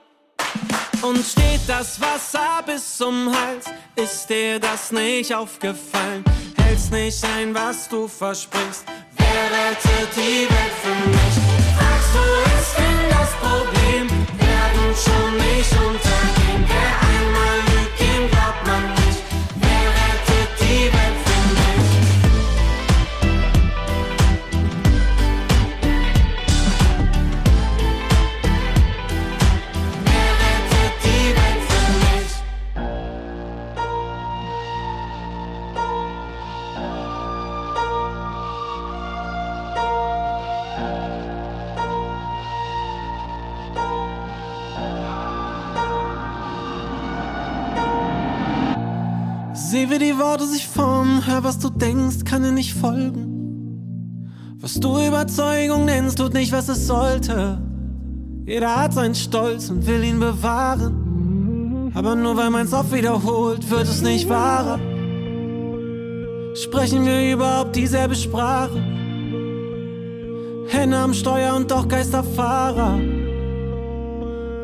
Und 1.03 1.19
steht 1.19 1.63
das 1.67 2.01
Wasser 2.01 2.63
bis 2.65 2.97
zum 2.97 3.29
Hals, 3.29 3.67
ist 3.97 4.31
dir 4.31 4.61
das 4.61 4.93
nicht 4.93 5.35
aufgefallen? 5.35 6.23
Hältst 6.63 6.93
nicht 6.93 7.25
ein, 7.37 7.53
was 7.53 7.89
du 7.89 8.07
versprichst. 8.07 8.85
Wer 9.17 9.45
rettet 9.59 10.11
die 10.15 10.47
Welt 10.49 10.77
für 10.81 11.09
mich? 11.11 11.35
Fragst 11.77 12.13
du, 12.15 12.25
ist 12.57 12.75
denn 12.79 13.01
das 13.11 13.33
Problem? 13.43 14.07
Werden 14.39 14.95
schon 15.05 15.33
nicht 15.39 15.73
untergehen. 15.73 16.12
Seh, 49.73 49.89
wie 49.89 49.99
die 49.99 50.19
Worte 50.19 50.47
sich 50.47 50.69
formen, 50.69 51.27
hör, 51.27 51.45
was 51.45 51.59
du 51.59 51.71
denkst, 51.71 52.27
kann 52.27 52.43
dir 52.43 52.53
nicht 52.53 52.75
folgen. 52.75 54.29
Was 54.61 54.75
du 54.75 54.99
Überzeugung 54.99 55.87
nennst, 55.87 56.19
tut 56.19 56.35
nicht, 56.35 56.53
was 56.53 56.69
es 56.69 56.87
sollte. 56.87 57.59
Jeder 58.45 58.77
hat 58.77 58.93
seinen 58.93 59.15
Stolz 59.15 59.71
und 59.71 59.87
will 59.87 60.05
ihn 60.05 60.21
bewahren. 60.21 61.91
Aber 61.95 62.15
nur 62.15 62.37
weil 62.37 62.51
man's 62.51 62.75
oft 62.75 62.93
wiederholt, 62.93 63.71
wird 63.71 63.85
es 63.85 64.03
nicht 64.03 64.29
wahrer. 64.29 64.79
Sprechen 66.55 67.07
wir 67.07 67.33
überhaupt 67.33 67.75
dieselbe 67.75 68.15
Sprache? 68.15 68.77
Hände 70.69 70.99
am 70.99 71.15
Steuer 71.15 71.57
und 71.57 71.71
doch 71.71 71.89
Geisterfahrer. 71.89 73.01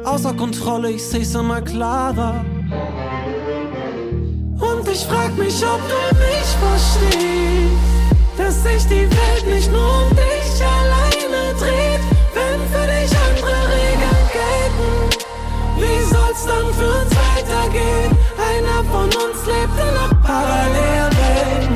Außer 0.05 0.35
Kontrolle, 0.35 0.91
ich 0.91 1.03
seh's 1.03 1.35
immer 1.35 1.63
klarer. 1.63 2.45
Ich 5.01 5.07
frag 5.07 5.33
mich, 5.39 5.55
ob 5.65 5.81
du 5.89 5.95
mich 6.17 6.51
verstehst, 6.59 7.79
dass 8.37 8.65
sich 8.65 8.83
die 8.87 9.09
Welt 9.09 9.47
nicht 9.47 9.71
nur 9.71 10.03
um 10.03 10.11
dich 10.11 10.61
alleine 10.61 11.55
dreht, 11.55 12.01
wenn 12.35 12.61
für 12.73 12.85
dich 12.85 13.13
andere 13.17 13.61
Regeln 13.79 14.27
gelten. 14.35 14.91
Wie 15.77 16.03
soll's 16.03 16.43
dann 16.47 16.69
für 16.75 16.91
uns 17.01 17.13
weitergehen? 17.15 18.11
Einer 18.51 18.83
von 18.91 19.07
uns 19.07 19.39
lebt 19.47 19.77
in 19.77 19.87
einer 19.87 20.15
Parallelwelt. 20.21 21.69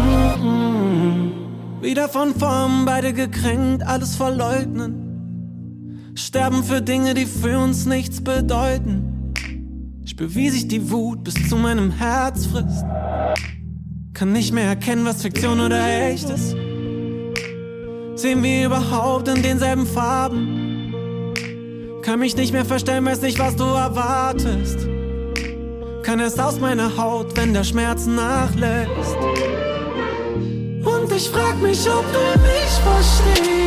Wieder 1.80 2.08
von 2.08 2.34
vorn, 2.34 2.84
beide 2.84 3.12
gekränkt, 3.12 3.86
alles 3.86 4.16
verleugnen. 4.16 6.10
Sterben 6.16 6.64
für 6.64 6.82
Dinge, 6.82 7.14
die 7.14 7.26
für 7.26 7.56
uns 7.60 7.86
nichts 7.86 8.20
bedeuten. 8.24 9.11
Spür, 10.12 10.34
wie 10.34 10.50
sich 10.50 10.68
die 10.68 10.90
Wut 10.90 11.24
bis 11.24 11.48
zu 11.48 11.56
meinem 11.56 11.90
Herz 11.90 12.44
frisst. 12.44 12.84
Kann 14.12 14.32
nicht 14.32 14.52
mehr 14.52 14.66
erkennen, 14.66 15.06
was 15.06 15.22
Fiktion 15.22 15.58
oder 15.58 15.82
echt 15.88 16.28
ist. 16.28 16.54
Sehen 18.16 18.42
wir 18.42 18.66
überhaupt 18.66 19.28
in 19.28 19.42
denselben 19.42 19.86
Farben? 19.86 21.32
Kann 22.02 22.18
mich 22.18 22.36
nicht 22.36 22.52
mehr 22.52 22.66
verstellen, 22.66 23.06
weiß 23.06 23.22
nicht, 23.22 23.38
was 23.38 23.56
du 23.56 23.64
erwartest. 23.64 24.86
Kann 26.02 26.20
erst 26.20 26.38
aus 26.38 26.60
meiner 26.60 26.94
Haut, 26.98 27.34
wenn 27.38 27.54
der 27.54 27.64
Schmerz 27.64 28.04
nachlässt. 28.04 29.16
Und 30.84 31.10
ich 31.16 31.30
frag 31.30 31.58
mich, 31.62 31.88
ob 31.88 32.04
du 32.12 32.38
mich 32.42 32.72
verstehst, 32.84 33.62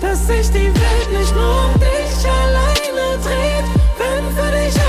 dass 0.00 0.26
sich 0.26 0.48
die 0.48 0.72
Welt 0.74 1.12
nicht 1.12 1.34
nur 1.34 1.66
um 1.66 1.74
dich 1.78 2.26
alleine 2.26 3.18
dreht, 3.22 3.66
wenn 3.98 4.24
für 4.34 4.50
dich 4.50 4.81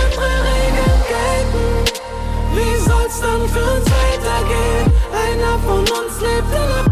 dann 3.24 3.48
für 3.48 3.64
uns 3.64 3.86
weitergehen? 3.86 4.92
Einer 5.12 5.58
von 5.60 5.80
uns 5.80 6.20
lebt 6.22 6.54
in 6.54 6.83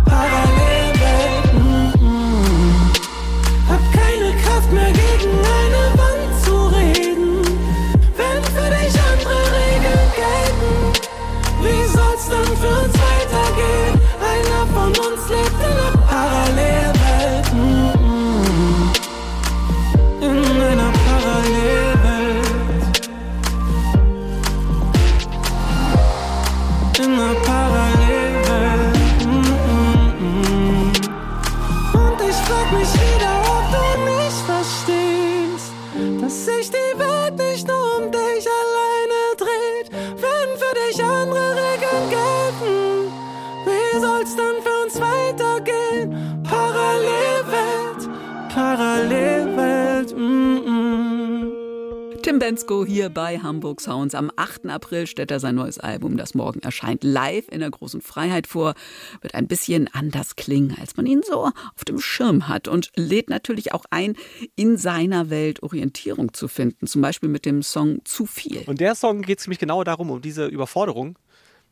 Tim 52.31 52.39
Bensko 52.39 52.85
hier 52.85 53.09
bei 53.09 53.39
Hamburg 53.39 53.81
Sounds. 53.81 54.15
Am 54.15 54.31
8. 54.33 54.67
April 54.67 55.05
stellt 55.05 55.31
er 55.31 55.41
sein 55.41 55.55
neues 55.55 55.79
Album, 55.79 56.15
das 56.15 56.33
morgen 56.33 56.61
erscheint, 56.61 57.03
live 57.03 57.49
in 57.49 57.59
der 57.59 57.69
großen 57.69 57.99
Freiheit 57.99 58.47
vor. 58.47 58.73
Wird 59.19 59.35
ein 59.35 59.49
bisschen 59.49 59.89
anders 59.91 60.37
klingen, 60.37 60.77
als 60.79 60.95
man 60.95 61.07
ihn 61.07 61.23
so 61.23 61.51
auf 61.75 61.83
dem 61.85 61.99
Schirm 61.99 62.47
hat 62.47 62.69
und 62.69 62.89
lädt 62.95 63.29
natürlich 63.29 63.73
auch 63.73 63.83
ein, 63.89 64.15
in 64.55 64.77
seiner 64.77 65.29
Welt 65.29 65.61
Orientierung 65.61 66.33
zu 66.33 66.47
finden. 66.47 66.87
Zum 66.87 67.01
Beispiel 67.01 67.27
mit 67.27 67.43
dem 67.43 67.63
Song 67.63 67.99
Zu 68.05 68.25
viel. 68.25 68.63
Und 68.65 68.79
der 68.79 68.95
Song 68.95 69.23
geht 69.23 69.41
ziemlich 69.41 69.59
genau 69.59 69.83
darum, 69.83 70.09
um 70.09 70.21
diese 70.21 70.45
Überforderung, 70.45 71.19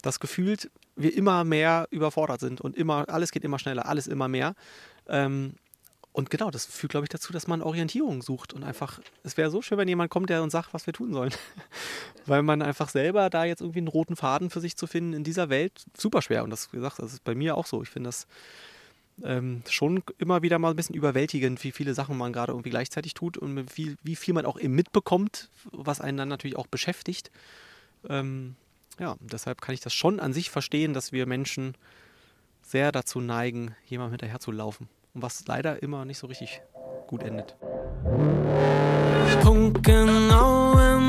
dass 0.01 0.19
gefühlt 0.19 0.69
wir 0.97 1.15
immer 1.15 1.45
mehr 1.45 1.87
überfordert 1.89 2.41
sind 2.41 2.59
und 2.59 2.75
immer, 2.75 3.07
alles 3.07 3.31
geht 3.31 3.45
immer 3.45 3.59
schneller, 3.59 3.85
alles 3.85 4.07
immer 4.07 4.27
mehr. 4.27 4.55
Ähm, 5.07 5.53
und 6.11 6.29
genau, 6.29 6.49
das 6.49 6.65
führt, 6.65 6.91
glaube 6.91 7.05
ich, 7.05 7.09
dazu, 7.09 7.31
dass 7.31 7.47
man 7.47 7.61
Orientierung 7.61 8.21
sucht 8.21 8.53
und 8.53 8.63
einfach, 8.63 8.99
es 9.23 9.37
wäre 9.37 9.51
so 9.51 9.61
schön, 9.61 9.77
wenn 9.77 9.87
jemand 9.87 10.09
kommt, 10.09 10.29
der 10.29 10.41
uns 10.41 10.51
sagt, 10.51 10.73
was 10.73 10.85
wir 10.87 10.93
tun 10.93 11.13
sollen. 11.13 11.31
weil 12.25 12.41
man 12.41 12.61
einfach 12.61 12.89
selber 12.89 13.29
da 13.29 13.45
jetzt 13.45 13.61
irgendwie 13.61 13.79
einen 13.79 13.87
roten 13.87 14.15
Faden 14.15 14.49
für 14.49 14.59
sich 14.59 14.75
zu 14.75 14.87
finden 14.87 15.13
in 15.13 15.23
dieser 15.23 15.49
Welt 15.49 15.85
super 15.95 16.21
schwer. 16.21 16.43
Und 16.43 16.49
das 16.49 16.73
wie 16.73 16.77
gesagt, 16.77 16.99
das 16.99 17.13
ist 17.13 17.23
bei 17.23 17.35
mir 17.35 17.55
auch 17.55 17.65
so. 17.65 17.83
Ich 17.83 17.89
finde 17.89 18.07
das 18.07 18.27
ähm, 19.23 19.61
schon 19.69 20.03
immer 20.17 20.41
wieder 20.41 20.59
mal 20.59 20.71
ein 20.71 20.75
bisschen 20.75 20.95
überwältigend, 20.95 21.63
wie 21.63 21.71
viele 21.71 21.93
Sachen 21.93 22.17
man 22.17 22.33
gerade 22.33 22.53
irgendwie 22.53 22.71
gleichzeitig 22.71 23.13
tut 23.13 23.37
und 23.37 23.55
wie 23.55 23.71
viel, 23.71 23.97
wie 24.03 24.15
viel 24.15 24.33
man 24.33 24.45
auch 24.45 24.59
eben 24.59 24.73
mitbekommt, 24.73 25.49
was 25.71 26.01
einen 26.01 26.17
dann 26.17 26.29
natürlich 26.29 26.57
auch 26.57 26.67
beschäftigt. 26.67 27.31
Ähm, 28.07 28.55
ja, 28.99 29.15
deshalb 29.19 29.61
kann 29.61 29.73
ich 29.73 29.81
das 29.81 29.93
schon 29.93 30.19
an 30.19 30.33
sich 30.33 30.49
verstehen, 30.49 30.93
dass 30.93 31.11
wir 31.11 31.25
Menschen 31.25 31.75
sehr 32.61 32.91
dazu 32.91 33.21
neigen, 33.21 33.75
jemandem 33.85 34.13
hinterher 34.13 34.39
zu 34.39 34.51
laufen. 34.51 34.89
Und 35.13 35.23
was 35.23 35.45
leider 35.47 35.81
immer 35.81 36.05
nicht 36.05 36.19
so 36.19 36.27
richtig 36.27 36.61
gut 37.07 37.23
endet. 37.23 37.55
Punktgenaue 39.41 40.99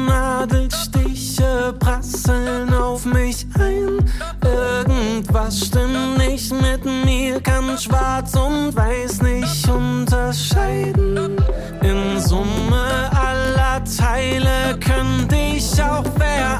Nadelstiche 0.41 1.75
prasseln 1.79 2.73
auf 2.73 3.05
mich 3.05 3.47
ein. 3.59 4.11
Irgendwas 4.43 5.67
stimmt 5.67 6.19
nicht 6.19 6.53
mit 6.53 6.85
mir, 6.85 7.41
kann 7.41 7.77
schwarz 7.77 8.35
und 8.35 8.75
weiß 8.75 9.23
nicht 9.23 9.69
unterscheiden. 9.69 11.37
In 11.83 12.21
Summe 12.21 13.11
aller 13.13 13.83
Teile 13.85 14.79
könnte 14.81 15.37
ich 15.37 15.83
auch 15.83 16.05
wer. 16.17 16.60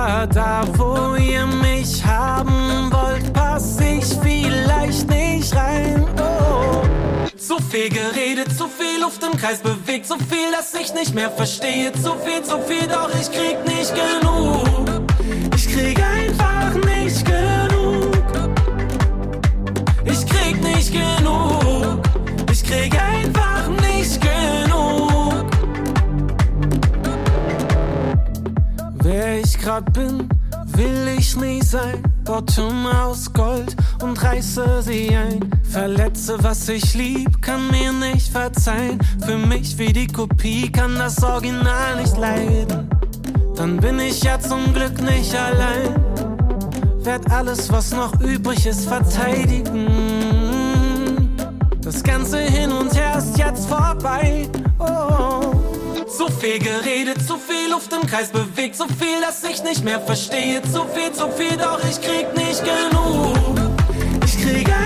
Aber 0.00 0.26
da, 0.26 0.62
wo 0.78 1.14
ihr 1.16 1.44
mich 1.46 2.02
haben 2.06 2.90
wollt, 2.90 3.30
pass 3.34 3.78
ich 3.80 4.06
vielleicht 4.22 5.06
nicht 5.10 5.54
rein. 5.54 6.06
Oh. 6.18 6.82
Zu 7.36 7.58
viel 7.70 7.90
geredet, 7.90 8.56
zu 8.56 8.66
viel 8.66 9.02
Luft 9.02 9.22
im 9.22 9.38
Kreis 9.38 9.58
bewegt, 9.58 10.06
so 10.06 10.16
viel, 10.16 10.50
dass 10.52 10.72
ich 10.72 10.94
nicht 10.94 11.14
mehr 11.14 11.30
verstehe. 11.30 11.92
Zu 11.92 12.14
viel, 12.24 12.42
zu 12.42 12.58
viel, 12.60 12.86
doch 12.88 13.10
ich 13.10 13.30
krieg 13.30 13.58
nicht 13.66 13.94
genug. 13.94 14.29
Grad 29.60 29.92
bin, 29.92 30.28
will 30.76 31.08
ich 31.18 31.36
nie 31.36 31.62
sein. 31.62 32.02
Bottom 32.24 32.86
aus 32.86 33.32
Gold 33.32 33.76
und 34.02 34.22
reiße 34.22 34.82
sie 34.82 35.14
ein. 35.14 35.40
Verletze, 35.64 36.36
was 36.42 36.68
ich 36.68 36.94
lieb, 36.94 37.42
kann 37.42 37.70
mir 37.70 37.92
nicht 37.92 38.32
verzeihen. 38.32 38.98
Für 39.24 39.36
mich 39.36 39.78
wie 39.78 39.92
die 39.92 40.06
Kopie 40.06 40.70
kann 40.70 40.96
das 40.96 41.22
Original 41.22 42.00
nicht 42.00 42.16
leiden. 42.16 42.88
Dann 43.56 43.76
bin 43.76 43.98
ich 44.00 44.22
ja 44.22 44.38
zum 44.38 44.72
Glück 44.72 45.00
nicht 45.02 45.34
allein. 45.34 45.94
Werd 47.04 47.30
alles, 47.30 47.70
was 47.70 47.92
noch 47.92 48.18
übrig 48.20 48.66
ist, 48.66 48.88
verteidigen. 48.88 49.86
Das 51.82 52.02
ganze 52.02 52.38
Hin 52.38 52.72
und 52.72 52.94
Her 52.94 53.18
ist 53.18 53.36
jetzt 53.36 53.66
vorbei. 53.66 54.48
Zu 56.20 56.28
viel 56.28 56.58
geredet, 56.58 57.26
zu 57.26 57.38
viel 57.38 57.70
Luft 57.70 57.90
im 57.94 58.06
Kreis 58.06 58.28
bewegt, 58.28 58.76
so 58.76 58.84
viel, 58.84 59.22
dass 59.22 59.42
ich 59.42 59.62
nicht 59.62 59.82
mehr 59.82 59.98
verstehe. 59.98 60.60
Zu 60.70 60.84
viel, 60.84 61.10
zu 61.12 61.30
viel, 61.30 61.56
doch 61.56 61.80
ich 61.82 61.98
krieg 61.98 62.26
nicht 62.36 62.62
genug. 62.62 63.58
Ich 64.26 64.36
krieg 64.38 64.79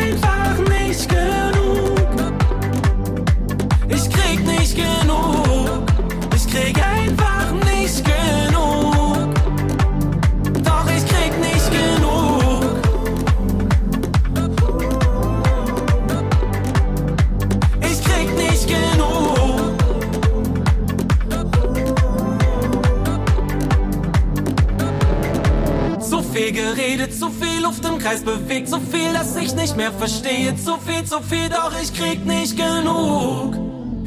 Luft 27.65 27.83
im 27.87 27.99
Kreis 27.99 28.21
bewegt, 28.23 28.69
so 28.69 28.79
viel, 28.79 29.11
dass 29.15 29.35
ich 29.37 29.55
nicht 29.55 29.75
mehr 29.75 29.91
verstehe. 29.91 30.55
Zu 30.55 30.77
viel, 30.77 31.03
zu 31.05 31.21
viel, 31.23 31.49
doch 31.49 31.73
ich 31.83 31.95
krieg 31.95 32.25
nicht 32.27 32.59
genug. 32.59 33.57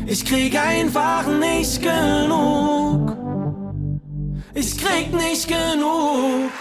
Ich 0.06 0.24
krieg 0.24 0.56
einfach 0.56 1.26
nicht 1.26 1.82
genug. 1.82 3.18
Ich 4.54 4.78
krieg 4.78 5.12
nicht 5.12 5.48
genug. 5.48 6.52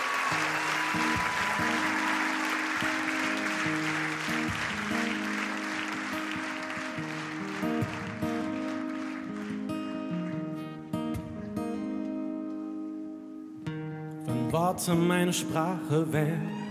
Wenn 14.24 14.50
Worte 14.50 14.94
meine 14.94 15.34
Sprache 15.34 16.10
wären, 16.10 16.65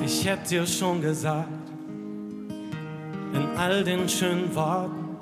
ich 0.00 0.24
hätte 0.24 0.48
dir 0.48 0.66
schon 0.66 1.00
gesagt, 1.00 1.48
in 3.32 3.46
all 3.56 3.84
den 3.84 4.08
schönen 4.08 4.54
Worten, 4.54 5.16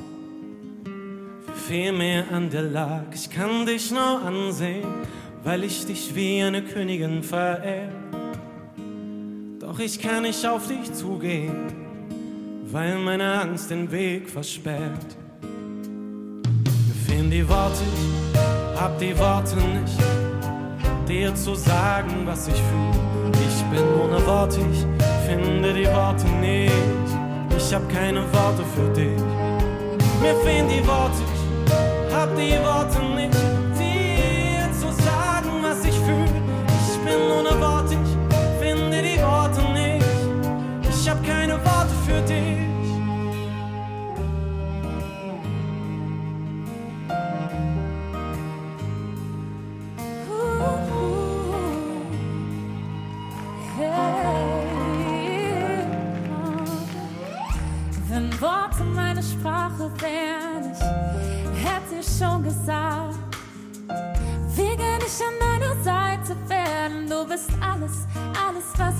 wie 1.46 1.60
viel 1.68 1.92
mir 1.92 2.24
an 2.30 2.50
dir 2.50 2.62
lag. 2.62 3.04
Ich 3.12 3.30
kann 3.30 3.66
dich 3.66 3.90
nur 3.90 4.22
ansehen, 4.22 4.86
weil 5.42 5.64
ich 5.64 5.86
dich 5.86 6.14
wie 6.14 6.42
eine 6.42 6.62
Königin 6.62 7.22
verehr. 7.22 7.90
Doch 9.60 9.78
ich 9.78 9.98
kann 9.98 10.22
nicht 10.22 10.46
auf 10.46 10.66
dich 10.68 10.92
zugehen, 10.92 11.72
weil 12.70 12.98
meine 12.98 13.40
Angst 13.40 13.70
den 13.70 13.90
Weg 13.90 14.28
versperrt. 14.28 15.16
Mir 15.42 16.94
fehlen 17.06 17.30
die 17.30 17.48
Worte, 17.48 17.82
ich 18.74 18.80
hab 18.80 18.98
die 18.98 19.18
Worte 19.18 19.56
nicht 19.56 19.98
dir 21.08 21.34
zu 21.34 21.54
sagen, 21.54 22.22
was 22.24 22.48
ich 22.48 22.54
fühle. 22.54 23.05
Ich 23.76 23.82
bin 23.82 23.92
ich 24.72 24.86
finde 25.28 25.74
die 25.74 25.86
Worte 25.86 26.26
nicht. 26.40 26.72
Ich 27.58 27.74
hab 27.74 27.86
keine 27.90 28.20
Worte 28.32 28.64
für 28.74 28.88
dich. 28.94 29.20
Mir 30.22 30.34
fehlen 30.42 30.66
die 30.68 30.86
Worte, 30.86 31.22
ich 32.08 32.14
hab 32.14 32.34
die 32.36 32.52
Worte 32.64 33.04
nicht. 33.14 33.34
Dir 33.78 34.72
zu 34.72 34.88
sagen, 35.02 35.62
was 35.62 35.84
ich 35.84 35.98
fühle. 35.98 36.40
Ich 36.88 36.98
bin 37.04 37.28
ich 37.92 38.66
finde 38.66 39.02
die 39.02 39.20
Worte 39.20 39.62
nicht. 39.74 40.06
Ich 40.88 41.10
hab 41.10 41.22
keine 41.26 41.54
Worte 41.54 41.94
für 42.06 42.22
dich. 42.22 42.55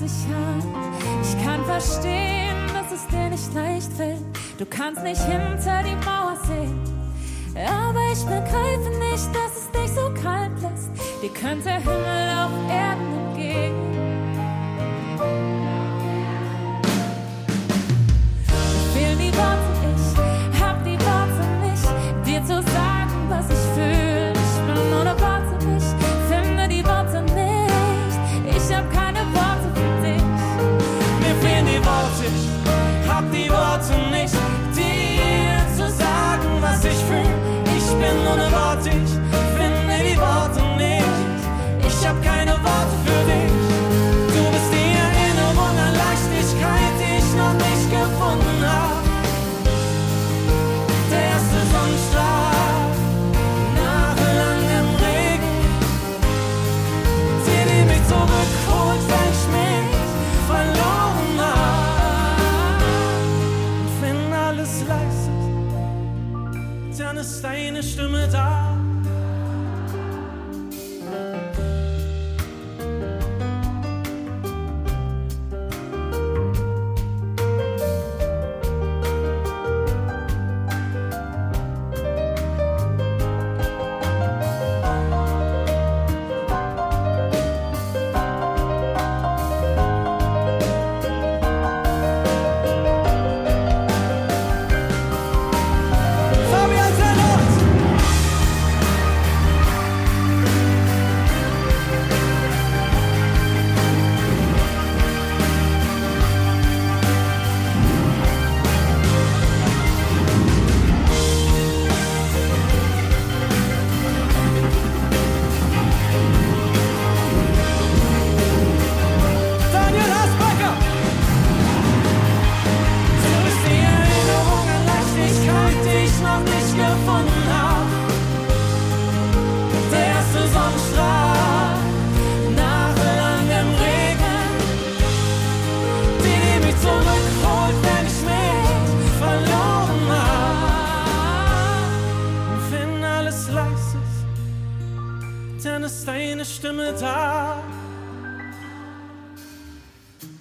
Alles, 0.07 0.25
was 0.29 1.27
ich. 1.27 1.37
Ich 1.37 1.45
kann 1.45 1.65
verstehen, 1.65 2.55
dass 2.73 2.91
es 2.91 3.07
dir 3.07 3.29
nicht 3.29 3.53
leicht 3.53 3.91
fällt. 3.93 4.23
Du 4.57 4.65
kannst 4.65 5.03
nicht 5.03 5.21
hinter 5.21 5.83
die 5.83 5.95
Mauer 6.05 6.37
sehen. 6.47 6.79
Aber 7.55 7.99
ich 8.11 8.23
begreife 8.23 8.89
nicht, 8.99 9.27
dass 9.33 9.57
es 9.57 9.71
dich 9.71 9.91
so 9.91 10.13
kalt 10.21 10.51
lässt. 10.61 10.91
Dir 11.21 11.29
könnte 11.29 11.71
Himmel 11.71 12.29
auf 12.37 12.51
Erden 12.69 13.13
entgegen. 13.27 13.91
Mir 18.75 18.87
fehlen 18.93 19.19
die 19.19 19.33
Worte, 19.35 19.66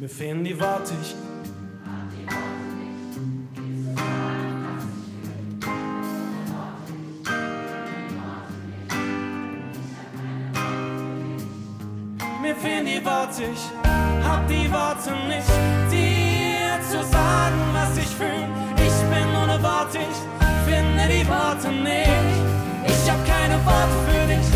Mir 0.07 0.11
fehlen 0.11 0.45
die 0.45 0.61
Worte, 0.61 0.95
ich 1.03 1.17
Mir 12.41 12.55
Worte, 13.05 13.43
ich 13.53 14.25
hab 14.25 14.47
die 14.47 14.71
Worte 14.71 15.11
nicht, 15.27 15.51
dir 15.91 16.81
zu 16.89 17.05
sagen, 17.05 17.57
was 17.73 17.97
ich 17.99 18.07
fühl. 18.07 18.47
Ich 18.77 18.97
bin 19.11 19.29
ohne 19.43 19.61
Worte, 19.61 19.99
ich 19.99 20.73
finde 20.73 21.09
die 21.09 21.27
Worte 21.29 21.73
nicht. 21.83 22.47
Ich 22.87 23.11
hab 23.11 23.27
keine 23.27 23.57
Worte 23.67 23.97
für 24.07 24.27
dich, 24.29 24.56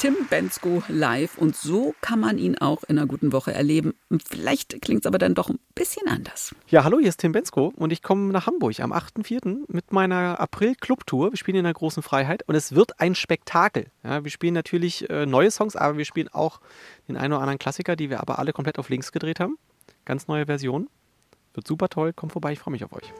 Tim 0.00 0.16
Bensko 0.30 0.82
live 0.88 1.36
und 1.36 1.54
so 1.54 1.94
kann 2.00 2.20
man 2.20 2.38
ihn 2.38 2.56
auch 2.56 2.84
in 2.84 2.98
einer 2.98 3.06
guten 3.06 3.34
Woche 3.34 3.52
erleben. 3.52 3.92
Vielleicht 4.26 4.80
klingt 4.80 5.00
es 5.00 5.06
aber 5.06 5.18
dann 5.18 5.34
doch 5.34 5.50
ein 5.50 5.58
bisschen 5.74 6.08
anders. 6.08 6.54
Ja, 6.68 6.84
hallo, 6.84 7.00
hier 7.00 7.10
ist 7.10 7.18
Tim 7.18 7.32
Bensko 7.32 7.70
und 7.76 7.92
ich 7.92 8.02
komme 8.02 8.32
nach 8.32 8.46
Hamburg 8.46 8.80
am 8.80 8.94
8.4. 8.94 9.64
mit 9.68 9.92
meiner 9.92 10.40
April-Club-Tour. 10.40 11.32
Wir 11.32 11.36
spielen 11.36 11.58
in 11.58 11.64
der 11.64 11.74
großen 11.74 12.02
Freiheit 12.02 12.48
und 12.48 12.54
es 12.54 12.74
wird 12.74 12.98
ein 12.98 13.14
Spektakel. 13.14 13.88
Ja, 14.02 14.24
wir 14.24 14.30
spielen 14.30 14.54
natürlich 14.54 15.10
äh, 15.10 15.26
neue 15.26 15.50
Songs, 15.50 15.76
aber 15.76 15.98
wir 15.98 16.06
spielen 16.06 16.28
auch 16.28 16.62
den 17.06 17.18
einen 17.18 17.34
oder 17.34 17.42
anderen 17.42 17.58
Klassiker, 17.58 17.94
die 17.94 18.08
wir 18.08 18.20
aber 18.20 18.38
alle 18.38 18.54
komplett 18.54 18.78
auf 18.78 18.88
links 18.88 19.12
gedreht 19.12 19.38
haben. 19.38 19.58
Ganz 20.06 20.28
neue 20.28 20.46
Version. 20.46 20.88
Wird 21.52 21.68
super 21.68 21.90
toll. 21.90 22.14
Kommt 22.14 22.32
vorbei, 22.32 22.52
ich 22.54 22.58
freue 22.58 22.72
mich 22.72 22.84
auf 22.84 22.94
euch. 22.94 23.12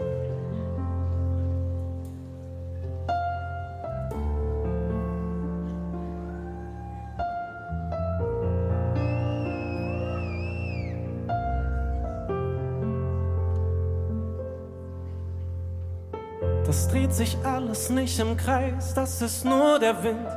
Das 16.70 16.86
dreht 16.86 17.12
sich 17.12 17.36
alles 17.42 17.90
nicht 17.90 18.20
im 18.20 18.36
Kreis, 18.36 18.94
das 18.94 19.20
ist 19.20 19.44
nur 19.44 19.80
der 19.80 20.04
Wind, 20.04 20.28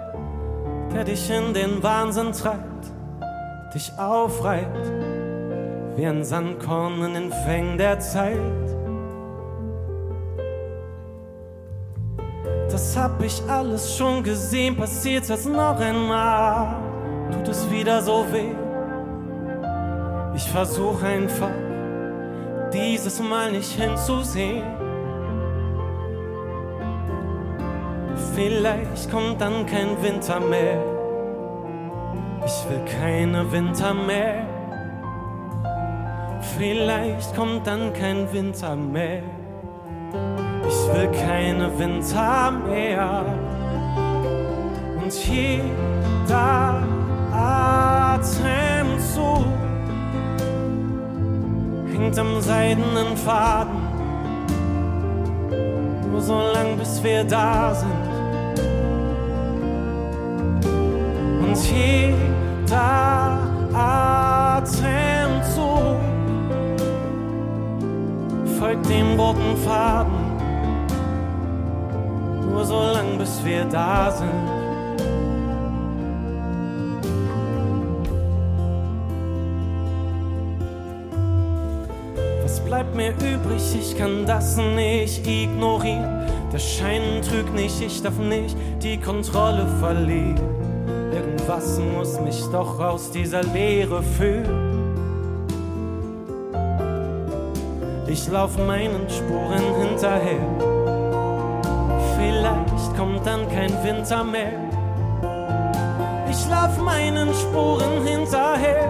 der 0.91 1.03
dich 1.03 1.29
in 1.29 1.53
den 1.53 1.83
Wahnsinn 1.83 2.31
treibt, 2.31 2.91
dich 3.71 3.91
aufreibt, 3.99 4.91
wie 5.95 6.07
ein 6.07 6.23
Sandkorn 6.23 7.03
in 7.03 7.13
den 7.13 7.31
Fängen 7.31 7.77
der 7.77 7.99
Zeit. 7.99 8.39
Das 12.71 12.97
hab 12.97 13.21
ich 13.21 13.39
alles 13.47 13.95
schon 13.95 14.23
gesehen, 14.23 14.75
passiert's 14.75 15.27
jetzt 15.27 15.47
noch 15.47 15.79
einmal, 15.79 16.77
tut 17.31 17.47
es 17.47 17.69
wieder 17.69 18.01
so 18.01 18.25
weh. 18.31 18.55
Ich 20.35 20.49
versuch 20.49 21.03
einfach, 21.03 21.51
dieses 22.73 23.19
Mal 23.19 23.51
nicht 23.51 23.79
hinzusehen. 23.79 24.82
Vielleicht 28.35 29.11
kommt 29.11 29.39
dann 29.39 29.65
kein 29.67 30.01
Winter 30.01 30.39
mehr. 30.39 30.81
Ich 32.43 32.65
will 32.67 32.81
keine 32.99 33.51
Winter 33.51 33.93
mehr. 33.93 34.47
Vielleicht 36.57 37.35
kommt 37.35 37.67
dann 37.67 37.93
kein 37.93 38.33
Winter 38.33 38.75
mehr. 38.75 39.21
Ich 40.67 40.87
will 40.93 41.09
keine 41.11 41.77
Winter 41.77 42.51
mehr. 42.51 43.23
Und 45.03 45.13
jeder 45.27 46.81
Atemzug 47.31 48.33
hängt 51.91 52.17
am 52.17 52.41
seidenen 52.41 53.15
Faden. 53.15 53.77
Nur 56.11 56.21
so 56.21 56.33
lang, 56.53 56.77
bis 56.79 57.03
wir 57.03 57.23
da 57.23 57.75
sind. 57.75 58.12
Und 61.53 61.69
jeder 61.69 63.37
Atemzug 63.73 64.73
folgt 68.57 68.89
dem 68.89 69.19
roten 69.19 69.55
Faden. 69.63 70.13
Nur 72.49 72.65
so 72.65 72.79
lang, 72.79 73.19
bis 73.19 73.45
wir 73.45 73.65
da 73.65 74.09
sind. 74.09 74.31
Was 82.43 82.59
bleibt 82.61 82.95
mir 82.95 83.11
übrig? 83.11 83.75
Ich 83.79 83.95
kann 83.95 84.25
das 84.25 84.57
nicht 84.57 85.27
ignorieren. 85.27 86.25
Der 86.51 86.57
Schein 86.57 87.21
trügt 87.21 87.53
nicht, 87.53 87.79
ich 87.79 88.01
darf 88.01 88.17
nicht 88.17 88.57
die 88.81 88.99
Kontrolle 88.99 89.67
verlieren. 89.79 90.52
Irgendwas 91.53 91.79
muss 91.79 92.19
mich 92.19 92.43
doch 92.51 92.79
aus 92.79 93.11
dieser 93.11 93.43
Leere 93.43 94.01
führen. 94.01 94.95
Ich 98.07 98.27
lauf 98.27 98.57
meinen 98.57 99.07
Spuren 99.07 99.61
hinterher. 99.79 100.47
Vielleicht 102.17 102.97
kommt 102.97 103.27
dann 103.27 103.47
kein 103.49 103.71
Winter 103.83 104.23
mehr. 104.23 104.53
Ich 106.27 106.49
lauf 106.49 106.81
meinen 106.83 107.31
Spuren 107.35 108.03
hinterher. 108.03 108.89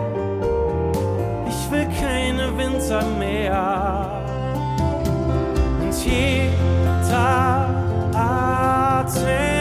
Ich 1.50 1.70
will 1.70 1.88
keine 2.00 2.58
Winter 2.58 3.04
mehr. 3.20 4.22
Und 5.82 6.06
jeder 6.06 7.68
Atemzug 8.14 9.53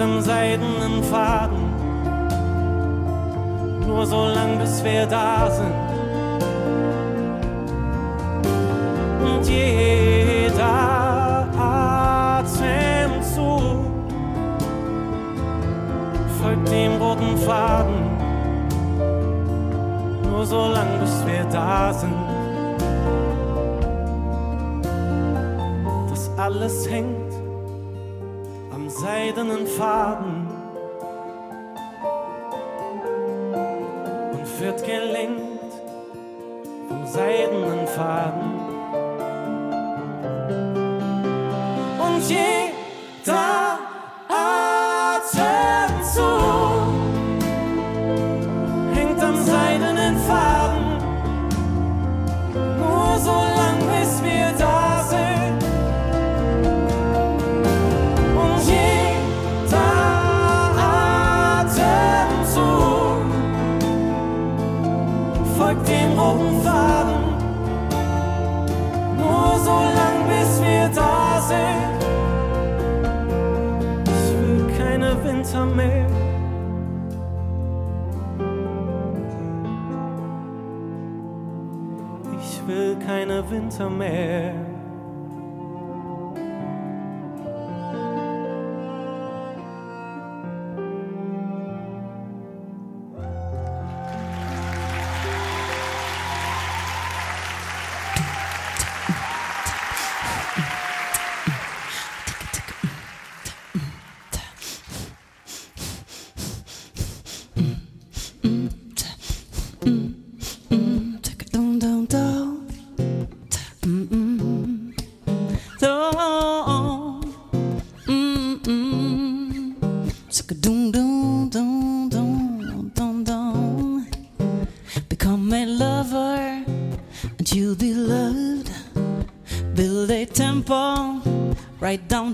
am 0.00 0.20
seidenen 0.20 1.02
Faden. 1.04 1.58
Nur 3.86 4.06
so 4.06 4.28
lang, 4.28 4.58
bis 4.58 4.82
wir 4.84 5.06
da 5.06 5.50
sind. 5.50 5.72
Und 9.24 9.46
jeder 9.48 11.46
Atemzug 12.38 12.84
folgt 16.40 16.70
dem 16.70 16.92
roten 17.02 17.36
Faden. 17.38 18.10
Nur 20.30 20.46
so 20.46 20.68
lang, 20.68 21.00
bis 21.00 21.26
wir 21.26 21.44
da 21.52 21.92
sind. 21.92 22.14
Das 26.10 26.30
alles 26.38 26.88
hängt 26.88 27.21
seidenen 29.02 29.66
Faden 29.66 30.46
und 34.32 34.60
wird 34.60 34.84
gelenkt 34.84 35.72
vom 36.86 37.06
seidenen 37.08 37.84
Faden. 37.88 38.41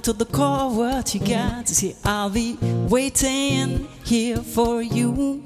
To 0.09 0.15
the 0.15 0.25
core. 0.25 0.71
What 0.75 1.15
you 1.15 1.21
got 1.21 1.67
to 1.67 1.75
see, 1.75 1.95
I'll 2.03 2.31
be 2.31 2.57
waiting 2.89 3.87
here 4.05 4.39
for 4.39 4.81
you. 4.81 5.45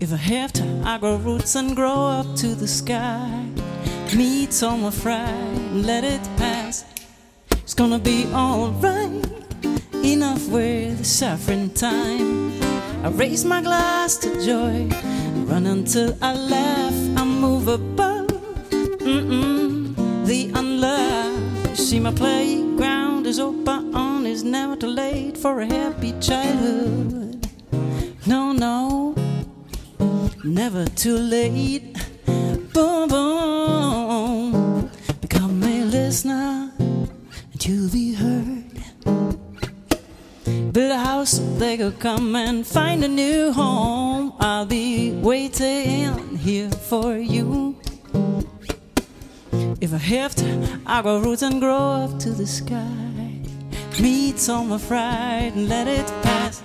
If 0.00 0.10
I 0.10 0.16
have 0.16 0.50
to, 0.54 0.82
I 0.82 0.96
grow 0.96 1.16
roots 1.16 1.56
and 1.56 1.76
grow 1.76 2.06
up 2.18 2.36
to 2.36 2.54
the 2.54 2.66
sky. 2.66 3.44
Meet 4.16 4.62
all 4.62 4.78
my 4.78 4.90
friend, 4.90 5.84
let 5.84 6.04
it 6.04 6.22
pass. 6.38 6.86
It's 7.50 7.74
gonna 7.74 7.98
be 7.98 8.24
alright. 8.32 9.26
Enough 10.02 10.48
with 10.48 10.98
the 10.98 11.04
suffering 11.04 11.68
time. 11.68 12.62
I 13.04 13.08
raise 13.10 13.44
my 13.44 13.60
glass 13.60 14.16
to 14.22 14.30
joy, 14.42 14.88
run 15.50 15.66
until 15.66 16.16
I 16.22 16.32
laugh. 16.32 16.94
I 17.18 17.24
move 17.26 17.68
above 17.68 18.28
the 18.60 18.96
unloved. 19.02 19.63
See 21.94 22.00
my 22.00 22.10
playground 22.10 23.24
is 23.24 23.38
open, 23.38 24.26
is 24.26 24.42
never 24.42 24.74
too 24.74 24.88
late 24.88 25.38
for 25.38 25.60
a 25.60 25.66
happy 25.66 26.12
childhood. 26.18 27.48
No, 28.26 28.50
no 28.50 29.14
never 30.42 30.86
too 30.86 31.16
late. 31.16 31.96
Boom, 32.72 33.08
boom. 33.08 34.90
Become 35.20 35.62
a 35.62 35.84
listener 35.84 36.72
and 36.80 37.64
you'll 37.64 37.92
be 37.92 38.12
heard. 38.14 38.74
Build 40.72 40.90
a 40.90 40.98
house 40.98 41.38
they 41.60 41.76
could 41.76 42.00
come 42.00 42.34
and 42.34 42.66
find 42.66 43.04
a 43.04 43.08
new 43.08 43.52
home. 43.52 44.32
I'll 44.40 44.66
be 44.66 45.12
waiting 45.12 46.38
here 46.38 46.72
for 46.72 47.16
you. 47.16 47.76
If 49.80 49.92
I 49.92 49.98
have 49.98 50.34
to, 50.36 50.80
I'll 50.86 51.02
grow 51.02 51.18
roots 51.18 51.42
and 51.42 51.60
grow 51.60 51.76
up 51.76 52.18
to 52.20 52.30
the 52.30 52.46
sky. 52.46 53.40
Meet 54.00 54.38
some 54.38 54.72
of 54.72 54.82
fright 54.82 55.52
and 55.54 55.68
let 55.68 55.88
it 55.88 56.06
pass. 56.22 56.62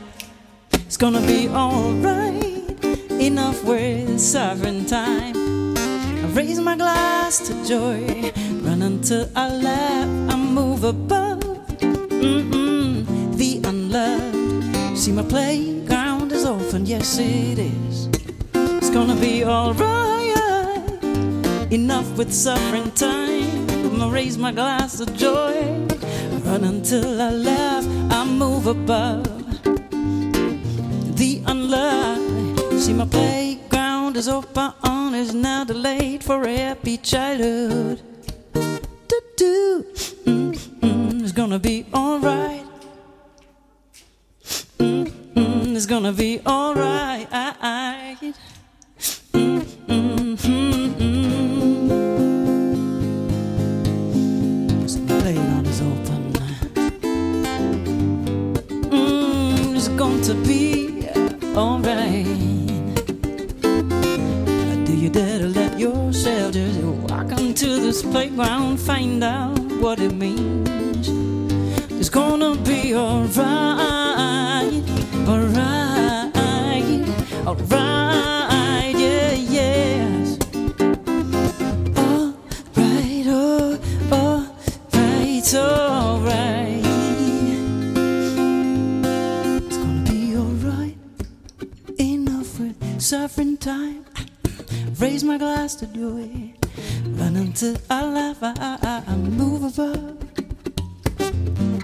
It's 0.74 0.97
gonna 0.97 1.22
be 1.22 1.49
alright 1.49 2.84
enough 3.20 3.64
with 3.64 4.20
sovereign 4.20 4.86
time. 4.86 5.36
I 5.78 6.28
raise 6.34 6.60
my 6.60 6.76
glass 6.76 7.39
to 7.47 7.53
joy, 7.66 8.32
run 8.62 8.82
until 8.84 9.30
I 9.36 9.49
laugh. 9.53 10.34
I 10.34 10.36
move 10.38 10.84
above 10.84 11.39
mm-mm, 11.80 13.36
the 13.38 13.62
unloved. 13.68 14.97
See, 14.97 15.12
my 15.12 15.24
playground 15.24 16.32
is 16.32 16.45
open, 16.45 16.86
yes, 16.86 17.18
it 17.18 17.60
is. 17.60 18.07
It's 18.53 18.89
gonna 18.89 19.16
be 19.16 19.43
alright. 19.43 20.18
Enough 21.72 22.17
with 22.17 22.34
suffering 22.34 22.89
time. 22.91 23.70
I'ma 23.70 24.09
raise 24.09 24.39
my 24.39 24.51
glass 24.51 24.99
of 24.99 25.15
joy, 25.15 25.53
run 26.43 26.63
until 26.63 27.22
I 27.22 27.30
laugh. 27.30 27.86
I 28.11 28.26
move 28.26 28.65
above 28.65 29.24
the 31.15 31.43
unloved. 31.45 32.82
See, 32.82 32.93
my 32.93 33.05
playground 33.05 34.17
is 34.17 34.28
open, 34.28 34.74
is 35.13 35.36
now 35.36 35.63
delayed 35.63 36.24
for 36.24 36.43
a 36.43 36.57
happy 36.57 36.97
childhood. 36.97 38.01
Do 38.53 39.22
do, 39.38 39.86
mm, 40.26 40.53
mm, 40.82 41.22
it's 41.22 41.34
gonna 41.34 41.59
be 41.59 41.86
alright. 41.93 42.65
Mm, 44.80 45.05
mm, 45.36 45.76
it's 45.76 45.86
gonna 45.86 46.13
be 46.13 46.41
alright. 46.47 47.30
Mm, 49.34 51.18
Going 60.10 60.24
to 60.24 60.34
be 60.34 61.07
alright. 61.55 62.26
Do 64.88 64.93
you 64.97 65.07
dare 65.07 65.38
to 65.38 65.47
let 65.49 65.80
yourself 65.80 66.53
just 66.53 66.80
walk 66.82 67.32
onto 67.32 67.80
this 67.80 68.01
playground, 68.01 68.80
find 68.80 69.24
out 69.24 69.60
what 69.80 69.99
it 69.99 70.16
means? 70.16 71.10
It's 71.91 72.10
gonna 72.10 72.55
be 72.55 72.95
alright, 72.95 73.38
alright, 75.28 76.34
alright, 77.45 78.49
Raise 95.00 95.24
my 95.24 95.38
glass 95.38 95.76
to 95.76 95.86
joy. 95.88 96.54
Run 97.06 97.38
until 97.38 97.78
I 97.89 98.04
laugh. 98.04 98.39
I, 98.41 98.54
I, 98.60 99.04
I 99.08 99.16
move 99.16 99.64
above 99.64 100.20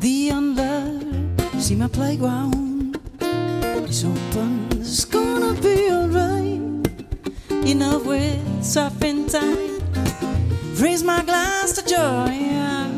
the 0.01 0.30
unloved. 0.34 1.61
See 1.61 1.76
my 1.76 1.88
playground 1.88 2.99
is 3.88 4.03
open. 4.03 4.68
It's 4.72 5.05
gonna 5.05 5.53
be 5.61 5.89
alright. 5.89 6.59
Enough 7.66 8.05
with 8.05 8.63
suffering 8.63 9.28
time. 9.28 9.80
Raise 10.76 11.01
my 11.01 11.24
glass 11.24 11.72
to 11.72 11.86
joy. 11.86 12.36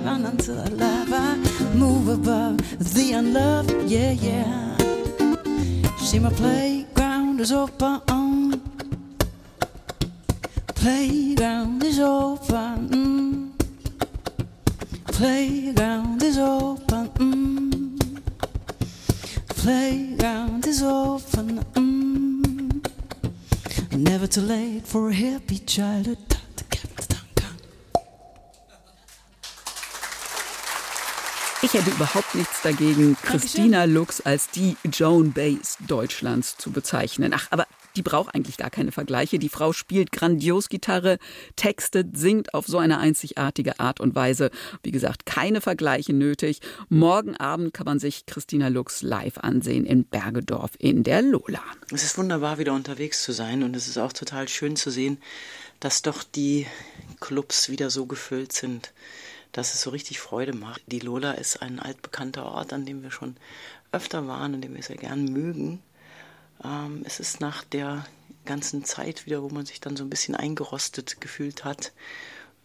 Run 0.04 0.26
until 0.26 0.60
I 0.60 0.70
laugh. 0.70 1.10
I 1.12 1.38
move 1.76 2.08
above 2.08 2.58
the 2.80 3.12
unloved. 3.12 3.84
Yeah, 3.84 4.14
yeah. 4.14 4.78
See 6.00 6.18
my 6.18 6.32
playground 6.32 7.40
is 7.40 7.52
open. 7.52 8.27
Playground 10.88 11.84
is 11.84 12.00
open. 12.00 12.88
Mm. 12.90 13.52
Playground 15.08 16.24
is 16.24 16.38
open. 16.38 17.10
Mm. 17.20 18.00
Playground 19.50 20.66
is 20.66 20.82
open. 20.82 21.60
Mm. 21.76 22.88
Never 23.98 24.28
too 24.28 24.40
late 24.40 24.88
for 24.88 25.10
a 25.10 25.14
happy 25.14 25.60
childhood. 25.60 26.38
Ich 31.64 31.74
hätte 31.74 31.90
überhaupt 31.90 32.34
nichts 32.34 32.62
dagegen, 32.62 33.18
Christina 33.24 33.84
Lux 33.84 34.22
als 34.22 34.50
die 34.52 34.78
Joan 34.86 35.34
Baez 35.34 35.76
Deutschlands 35.86 36.56
zu 36.56 36.72
bezeichnen. 36.72 37.34
Ach, 37.34 37.48
aber 37.50 37.68
die 37.98 38.04
braucht 38.04 38.34
eigentlich 38.36 38.58
gar 38.58 38.70
keine 38.70 38.92
Vergleiche. 38.92 39.40
Die 39.40 39.50
Frau 39.50 39.74
spielt 39.74 40.12
grandios 40.12 40.70
Gitarre, 40.70 41.18
textet, 41.56 42.18
singt 42.18 42.54
auf 42.54 42.68
so 42.68 42.78
eine 42.78 43.00
einzigartige 43.00 43.80
Art 43.80 44.00
und 44.00 44.16
Weise. 44.16 44.52
Wie 44.84 44.92
gesagt, 44.92 45.26
keine 45.26 45.62
Vergleiche 45.62 46.14
nötig. 46.14 46.62
Morgen 46.90 47.36
Abend 47.36 47.74
kann 47.74 47.86
man 47.86 48.00
sich 48.00 48.26
Christina 48.28 48.68
Lux 48.68 49.02
live 49.02 49.40
ansehen 49.40 49.86
in 49.86 50.06
Bergedorf 50.06 50.72
in 50.78 51.04
der 51.04 51.24
Lola. 51.24 51.64
Es 51.92 52.04
ist 52.04 52.18
wunderbar, 52.18 52.60
wieder 52.60 52.74
unterwegs 52.74 53.24
zu 53.24 53.32
sein 53.32 53.64
und 53.64 53.76
es 53.76 53.88
ist 53.88 53.98
auch 53.98 54.14
total 54.14 54.48
schön 54.48 54.76
zu 54.76 54.92
sehen, 54.92 55.18
dass 55.80 56.04
doch 56.04 56.24
die 56.24 56.68
Clubs 57.20 57.70
wieder 57.70 57.90
so 57.90 58.06
gefüllt 58.06 58.54
sind, 58.54 58.94
dass 59.52 59.74
es 59.74 59.82
so 59.82 59.90
richtig 59.90 60.20
Freude 60.20 60.54
macht. 60.56 60.82
Die 60.86 61.00
Lola 61.00 61.32
ist 61.32 61.62
ein 61.64 61.80
altbekannter 61.80 62.46
Ort, 62.46 62.74
an 62.74 62.86
dem 62.86 63.02
wir 63.02 63.12
schon 63.12 63.38
öfter 63.92 64.28
waren 64.28 64.54
und 64.54 64.62
den 64.62 64.76
wir 64.76 64.84
sehr 64.84 64.98
gern 64.98 65.26
mögen. 65.26 65.82
Ähm, 66.64 67.04
es 67.06 67.20
ist 67.20 67.40
nach 67.40 67.64
der 67.64 68.06
ganzen 68.46 68.84
Zeit 68.84 69.26
wieder, 69.26 69.44
wo 69.44 69.50
man 69.50 69.66
sich 69.66 69.80
dann 69.80 69.96
so 69.96 70.04
ein 70.04 70.10
bisschen 70.10 70.36
eingerostet 70.36 71.22
gefühlt 71.22 71.66
hat. 71.66 71.92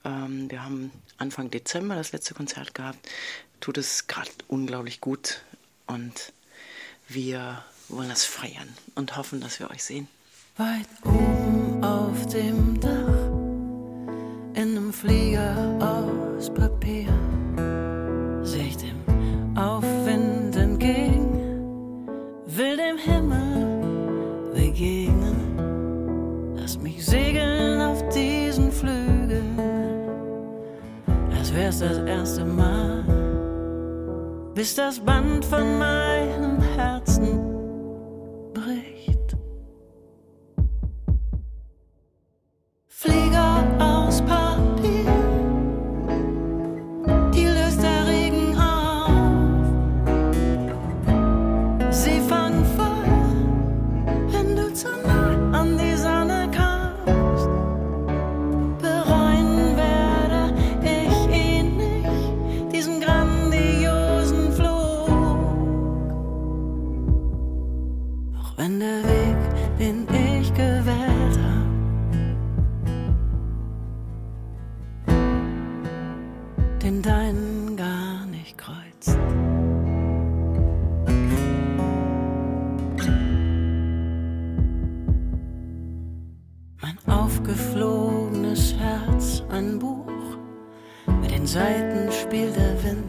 Ähm, 0.04 0.50
wir 0.50 0.64
haben 0.64 0.90
Anfang 1.18 1.50
Dezember 1.50 1.96
das 1.96 2.12
letzte 2.12 2.34
Konzert 2.34 2.74
gehabt. 2.74 2.98
Tut 3.60 3.78
es 3.78 4.06
gerade 4.06 4.30
unglaublich 4.48 5.00
gut 5.00 5.42
und 5.86 6.32
wir 7.08 7.64
wollen 7.88 8.08
das 8.08 8.24
feiern 8.24 8.68
und 8.94 9.16
hoffen, 9.16 9.40
dass 9.40 9.60
wir 9.60 9.70
euch 9.70 9.84
sehen. 9.84 10.08
Weit 10.56 10.88
oben 11.04 11.84
auf 11.84 12.26
dem 12.26 12.80
Dach, 12.80 13.30
in 14.54 14.76
einem 14.76 14.92
Flieger 14.92 15.71
wär's 31.72 31.78
das 31.78 31.98
erste 32.06 32.44
Mal, 32.44 33.02
bis 34.54 34.74
das 34.74 35.00
Band 35.00 35.44
von 35.44 35.78
meinem 35.78 36.60
Herzen 36.76 37.40
bricht. 38.52 39.36
Flieger 42.88 43.64
aus 43.78 44.20
Papier, 44.22 44.41
Der 68.82 69.04
Weg, 69.04 69.36
den 69.78 70.08
ich 70.12 70.52
gewählt 70.54 71.38
habe, 71.38 71.70
den 76.82 77.00
deinen 77.00 77.76
gar 77.76 78.26
nicht 78.26 78.58
kreuzt. 78.58 79.16
Mein 86.80 86.98
aufgeflogenes 87.06 88.74
Herz, 88.74 89.44
ein 89.48 89.78
Buch, 89.78 90.38
mit 91.20 91.30
den 91.30 91.46
Seiten 91.46 92.10
spielt 92.10 92.56
der 92.56 92.82
Wind. 92.82 93.06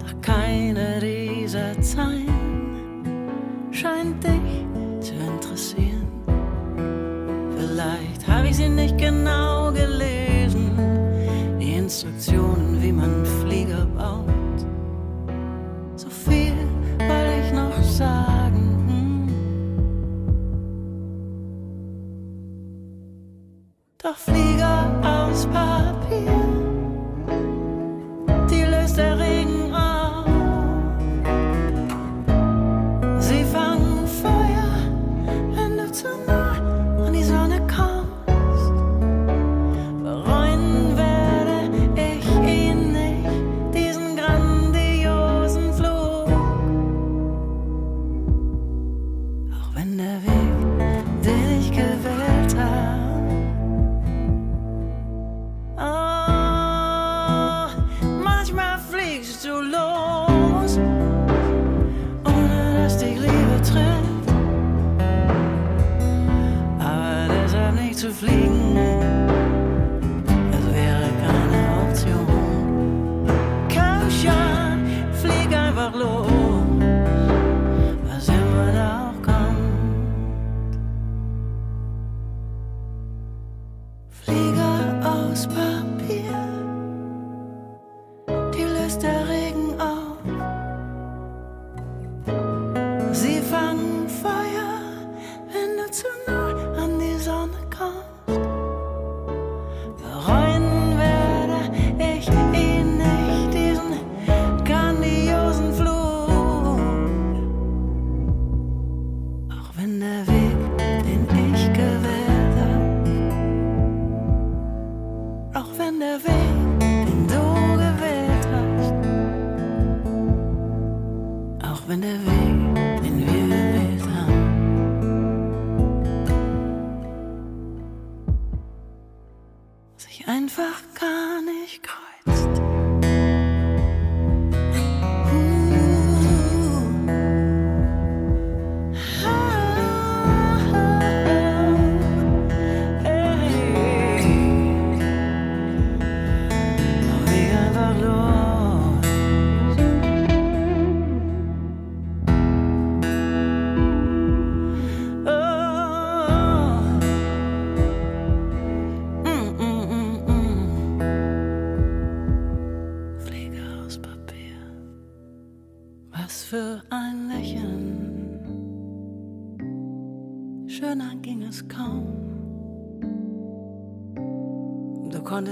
Doch 0.00 0.20
keine 0.22 0.98
dieser 0.98 1.80
Zeilen 1.80 2.41
scheint 3.72 4.22
dich 4.22 4.66
zu 5.00 5.14
interessieren. 5.14 6.06
Vielleicht 7.56 8.28
habe 8.28 8.48
ich 8.48 8.56
sie 8.56 8.68
nicht 8.68 8.98
genau 8.98 9.72
gelesen, 9.72 10.70
die 11.58 11.72
Instruktionen, 11.72 12.82
wie 12.82 12.92
man 12.92 13.24
Flieger 13.40 13.86
baut. 13.86 14.26
So 15.96 16.10
viel 16.10 16.54
wollte 16.98 17.32
ich 17.46 17.52
noch 17.52 17.82
sagen. 17.82 18.68
hm. 18.88 19.28
Doch 24.02 24.16
Flieger 24.16 25.00
aus 25.02 25.46
Papier, 25.46 26.61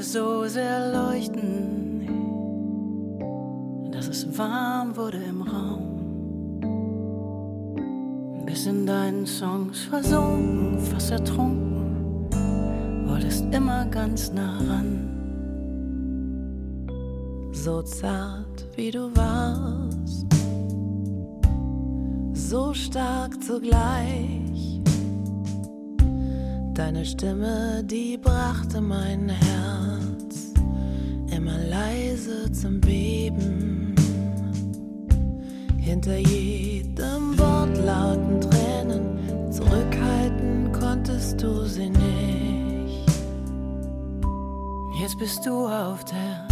so 0.02 0.46
sehr 0.46 0.92
leuchten, 0.92 2.08
dass 3.92 4.08
es 4.08 4.38
warm 4.38 4.96
wurde 4.96 5.18
im 5.18 5.42
Raum. 5.42 5.86
Bist 8.46 8.66
in 8.66 8.86
deinen 8.86 9.26
Songs 9.26 9.80
versunken, 9.80 10.78
fast 10.80 11.10
ertrunken, 11.10 12.30
wolltest 13.06 13.44
immer 13.52 13.84
ganz 13.86 14.32
nah 14.32 14.56
ran. 14.58 15.06
So 17.52 17.82
zart 17.82 18.66
wie 18.76 18.90
du 18.90 19.14
warst, 19.14 20.26
so 22.32 22.72
stark 22.72 23.42
zugleich. 23.42 24.80
Deine 26.74 27.04
Stimme, 27.04 27.84
die 27.84 28.16
brachte 28.16 28.80
mein 28.80 29.28
Herz 29.28 29.79
immer 31.40 31.58
leise 31.58 32.52
zum 32.52 32.80
Beben. 32.80 33.94
Hinter 35.78 36.18
jedem 36.18 37.38
Wort 37.38 37.76
lauten 37.78 38.40
Tränen, 38.40 39.50
zurückhalten 39.50 40.70
konntest 40.72 41.42
du 41.42 41.64
sie 41.64 41.88
nicht. 41.88 43.06
Jetzt 45.00 45.18
bist 45.18 45.46
du 45.46 45.66
auf 45.66 46.04
der 46.04 46.46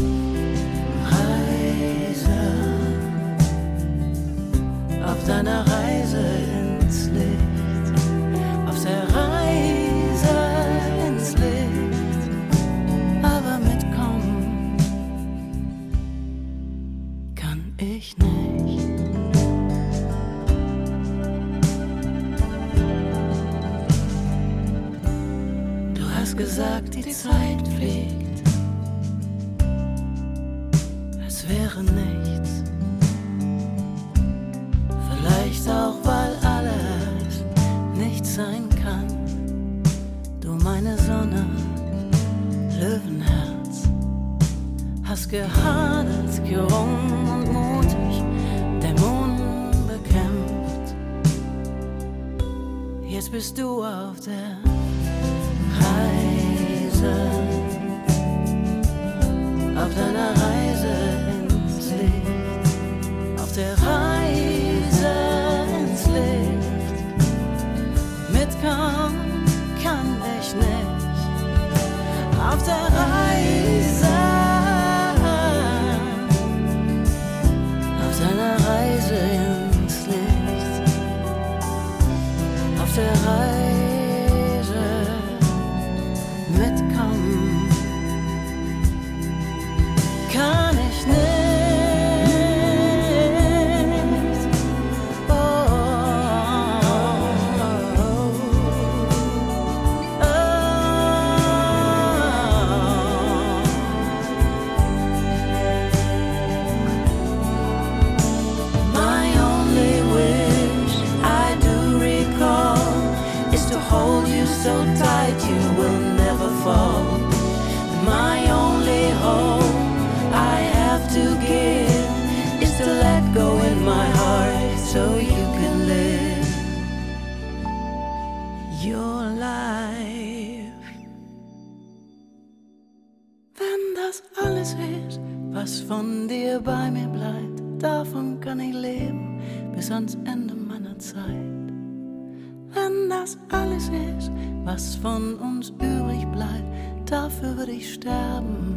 würde 147.69 147.79
ich 147.79 147.95
sterben. 147.95 148.77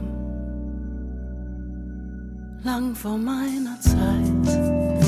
Lang 2.63 2.93
vor 2.93 3.17
meiner 3.17 3.79
Zeit. 3.79 5.00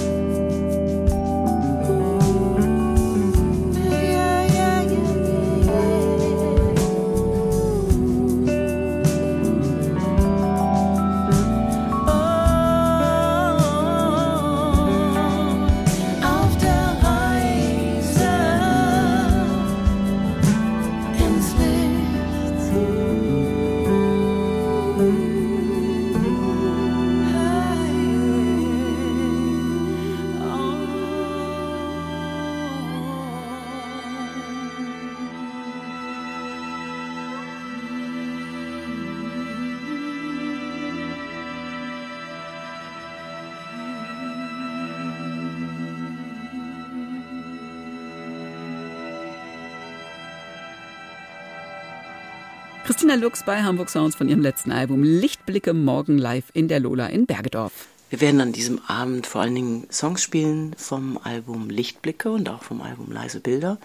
Christina 52.85 53.15
Lux 53.15 53.43
bei 53.45 53.63
Hamburg 53.63 53.89
Sounds 53.89 54.17
von 54.17 54.27
ihrem 54.27 54.41
letzten 54.41 54.73
Album 54.73 55.03
Lichtblicke 55.03 55.73
morgen 55.73 56.17
live 56.17 56.43
in 56.53 56.67
der 56.67 56.81
Lola 56.81 57.07
in 57.07 57.25
Bergedorf. 57.25 57.87
Wir 58.09 58.19
werden 58.19 58.41
an 58.41 58.51
diesem 58.51 58.81
Abend 58.87 59.25
vor 59.25 59.39
allen 59.39 59.55
Dingen 59.55 59.87
Songs 59.89 60.21
spielen 60.21 60.75
vom 60.77 61.17
Album 61.23 61.69
Lichtblicke 61.69 62.29
und 62.29 62.49
auch 62.49 62.61
vom 62.61 62.81
Album 62.81 63.09
Leise 63.09 63.39
Bilder. 63.39 63.77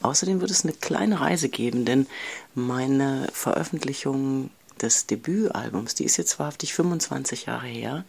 Außerdem 0.00 0.40
wird 0.40 0.50
es 0.50 0.64
eine 0.64 0.72
kleine 0.72 1.20
Reise 1.20 1.50
geben, 1.50 1.84
denn 1.84 2.06
meine 2.54 3.28
Veröffentlichung 3.34 4.48
des 4.80 5.06
Debütalbums, 5.06 5.94
die 5.94 6.04
ist 6.04 6.16
jetzt 6.16 6.38
wahrhaftig 6.38 6.72
25 6.72 7.44
Jahre 7.46 7.66
her. 7.66 8.06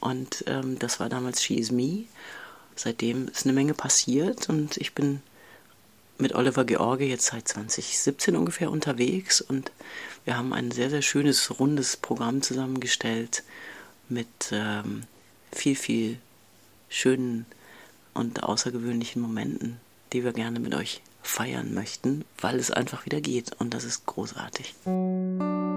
Und 0.00 0.44
ähm, 0.48 0.78
das 0.80 1.00
war 1.00 1.08
damals 1.08 1.42
She 1.42 1.54
Is 1.54 1.72
Me. 1.72 2.04
Seitdem 2.76 3.26
ist 3.28 3.46
eine 3.46 3.54
Menge 3.54 3.72
passiert 3.72 4.50
und 4.50 4.76
ich 4.76 4.92
bin 4.94 5.22
mit 6.22 6.34
Oliver 6.34 6.64
George 6.64 7.04
jetzt 7.04 7.26
seit 7.26 7.48
2017 7.48 8.36
ungefähr 8.36 8.70
unterwegs 8.70 9.40
und 9.40 9.72
wir 10.24 10.36
haben 10.36 10.52
ein 10.52 10.70
sehr, 10.70 10.88
sehr 10.88 11.02
schönes, 11.02 11.58
rundes 11.58 11.96
Programm 11.96 12.42
zusammengestellt 12.42 13.42
mit 14.08 14.28
ähm, 14.52 15.02
viel, 15.52 15.74
viel 15.74 16.18
schönen 16.88 17.44
und 18.14 18.44
außergewöhnlichen 18.44 19.20
Momenten, 19.20 19.78
die 20.12 20.22
wir 20.24 20.32
gerne 20.32 20.60
mit 20.60 20.74
euch 20.74 21.02
feiern 21.22 21.74
möchten, 21.74 22.24
weil 22.40 22.58
es 22.58 22.70
einfach 22.70 23.04
wieder 23.04 23.20
geht 23.20 23.52
und 23.58 23.74
das 23.74 23.84
ist 23.84 24.06
großartig. 24.06 24.74
wenn 24.84 25.71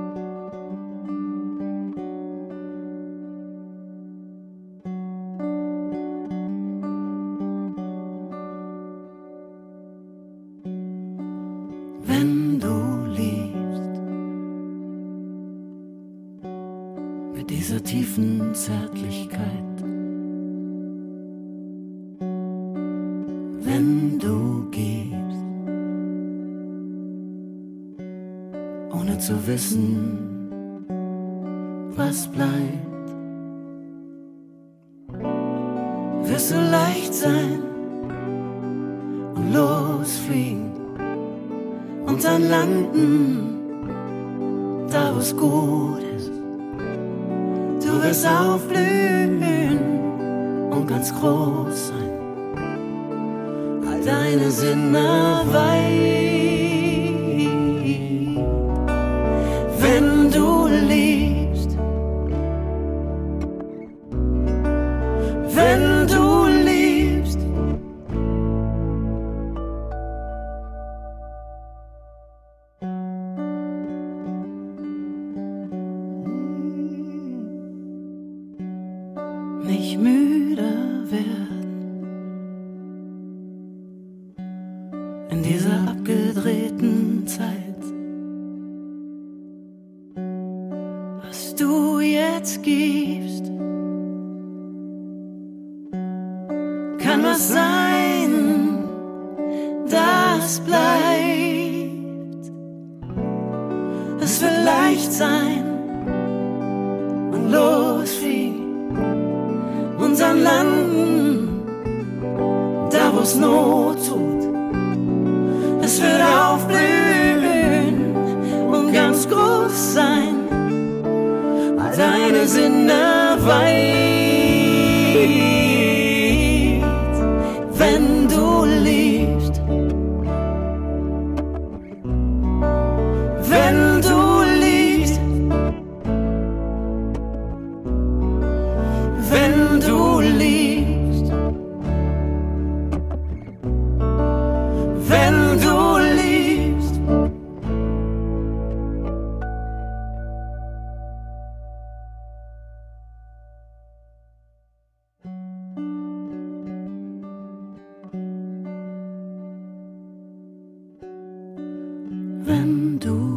du. 163.16 163.36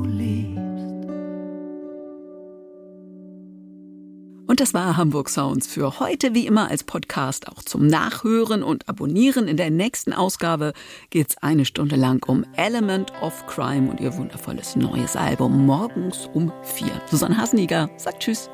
Und 4.48 4.60
das 4.60 4.72
war 4.72 4.96
Hamburg 4.96 5.28
Sounds 5.28 5.66
für 5.66 6.00
heute, 6.00 6.32
wie 6.34 6.46
immer 6.46 6.70
als 6.70 6.82
Podcast, 6.82 7.48
auch 7.48 7.62
zum 7.62 7.86
Nachhören 7.86 8.62
und 8.62 8.88
Abonnieren. 8.88 9.46
In 9.46 9.58
der 9.58 9.70
nächsten 9.70 10.14
Ausgabe 10.14 10.72
geht's 11.10 11.36
eine 11.42 11.66
Stunde 11.66 11.96
lang 11.96 12.24
um 12.26 12.46
Element 12.56 13.12
of 13.20 13.46
Crime 13.46 13.90
und 13.90 14.00
ihr 14.00 14.16
wundervolles 14.16 14.74
neues 14.74 15.16
Album 15.16 15.66
morgens 15.66 16.30
um 16.32 16.50
vier. 16.62 16.90
Susanne 17.10 17.36
Haseniger 17.36 17.90
sagt 17.98 18.22
Tschüss. 18.22 18.48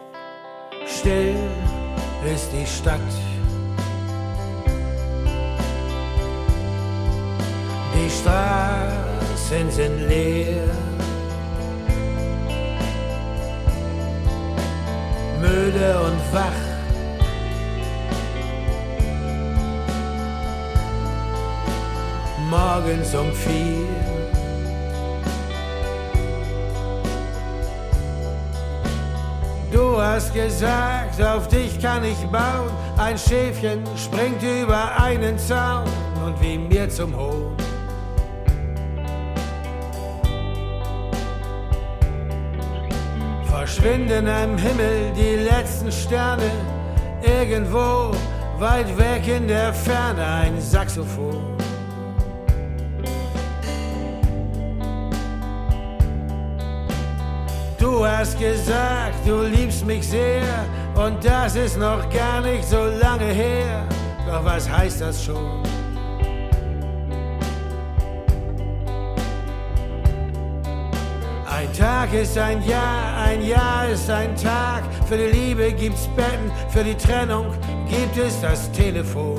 Still 0.85 1.37
ist 2.35 2.51
die 2.53 2.67
Stadt. 2.67 3.01
Die 7.95 8.11
Straßen 8.11 9.71
sind 9.71 10.09
leer. 10.09 10.94
Müde 15.45 16.01
und 16.01 16.21
wach. 16.33 16.63
Morgens 22.49 23.15
um 23.15 23.31
vier. 23.33 23.87
Du 29.71 30.01
hast 30.01 30.33
gesagt, 30.33 31.21
auf 31.21 31.49
dich 31.49 31.79
kann 31.79 32.05
ich 32.05 32.19
bauen. 32.29 32.71
Ein 32.97 33.19
Schäfchen 33.19 33.83
springt 33.97 34.43
über 34.43 34.99
einen 34.99 35.39
Zaun 35.39 35.85
und 36.25 36.41
wie 36.41 36.57
mir 36.57 36.89
zum 36.89 37.15
Hohn. 37.15 37.55
Verschwinden 43.75 44.29
am 44.29 44.57
Himmel 44.57 45.13
die 45.17 45.35
letzten 45.35 45.91
Sterne. 45.91 46.49
Irgendwo 47.23 48.13
weit 48.61 48.87
weg 48.97 49.27
in 49.27 49.49
der 49.49 49.75
Ferne 49.75 50.25
ein 50.25 50.61
Saxophon. 50.61 51.43
Du 57.77 58.07
hast 58.07 58.39
gesagt, 58.39 59.27
du 59.27 59.43
liebst 59.43 59.85
mich 59.85 60.07
sehr 60.07 60.45
und 60.95 61.25
das 61.25 61.57
ist 61.57 61.77
noch 61.77 62.09
gar 62.11 62.43
nicht 62.43 62.69
so 62.69 62.85
lange 63.03 63.27
her. 63.27 63.85
Doch 64.25 64.45
was 64.45 64.71
heißt 64.71 65.01
das 65.01 65.25
schon? 65.25 65.74
Tag 71.85 72.15
ist 72.15 72.39
ein 72.39 72.67
Jahr, 72.67 73.27
ein 73.27 73.43
Jahr 73.47 73.91
ist 73.91 74.09
ein 74.09 74.35
Tag. 74.37 74.85
Für 75.07 75.19
die 75.19 75.27
Liebe 75.39 75.71
gibt's 75.71 76.09
Betten, 76.17 76.51
für 76.71 76.83
die 76.83 76.95
Trennung 76.95 77.53
gibt 77.91 78.17
es 78.17 78.41
das 78.41 78.73
Telefon. 78.73 79.39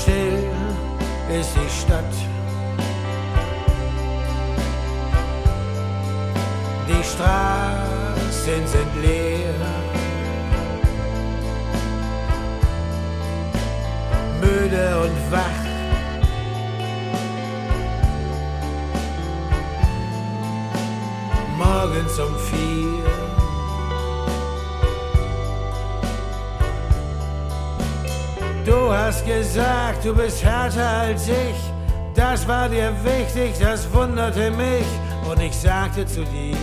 Still 0.00 0.42
ist 1.38 1.54
die 1.54 1.70
Stadt. 1.70 2.14
Die 6.88 7.04
Straßen 7.04 8.66
sind 8.66 9.02
leer. 9.02 9.54
Müde 14.40 15.00
und 15.04 15.32
wach. 15.32 15.61
Morgens 21.82 22.16
um 22.20 22.38
vier. 22.38 23.02
Du 28.64 28.92
hast 28.92 29.26
gesagt, 29.26 30.04
du 30.04 30.14
bist 30.14 30.44
härter 30.44 30.86
als 30.86 31.26
ich. 31.26 31.60
Das 32.14 32.46
war 32.46 32.68
dir 32.68 32.92
wichtig, 33.02 33.54
das 33.58 33.92
wunderte 33.92 34.52
mich. 34.52 34.86
Und 35.28 35.40
ich 35.40 35.56
sagte 35.56 36.06
zu 36.06 36.22
dir. 36.24 36.56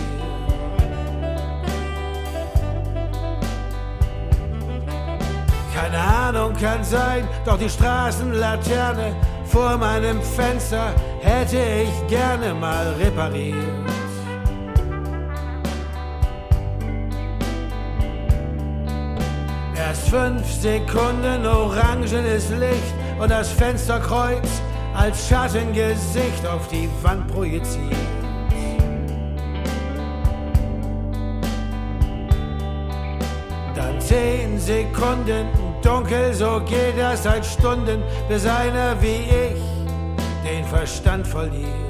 Keine 5.74 5.98
Ahnung 5.98 6.54
kann 6.54 6.82
sein, 6.82 7.28
doch 7.44 7.58
die 7.58 7.68
Straßenlaterne 7.68 9.14
vor 9.44 9.76
meinem 9.76 10.22
Fenster 10.22 10.94
hätte 11.20 11.58
ich 11.58 12.06
gerne 12.08 12.54
mal 12.54 12.94
repariert. 12.94 13.79
Fünf 20.10 20.44
Sekunden 20.60 21.46
orangenes 21.46 22.50
Licht 22.50 22.94
und 23.20 23.30
das 23.30 23.52
Fensterkreuz 23.52 24.60
als 24.92 25.28
Schattengesicht 25.28 26.44
auf 26.44 26.66
die 26.66 26.88
Wand 27.02 27.28
projiziert. 27.28 27.94
Dann 33.76 34.00
zehn 34.00 34.58
Sekunden 34.58 35.46
dunkel, 35.80 36.34
so 36.34 36.60
geht 36.66 36.98
das 36.98 37.22
seit 37.22 37.46
Stunden, 37.46 38.02
bis 38.28 38.44
einer 38.46 39.00
wie 39.00 39.28
ich 39.28 39.62
den 40.44 40.64
Verstand 40.64 41.24
verliert. 41.24 41.89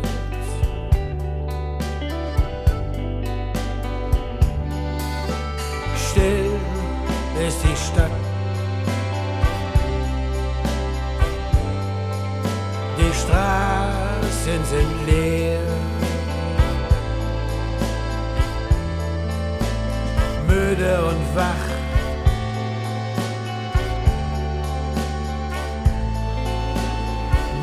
Stadt. 7.92 8.10
Die 12.98 13.12
Straßen 13.20 14.64
sind 14.64 15.06
leer. 15.06 15.60
Müde 20.46 21.04
und 21.08 21.36
wach. 21.36 21.66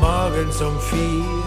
Morgens 0.00 0.60
um 0.60 0.78
vier. 0.80 1.37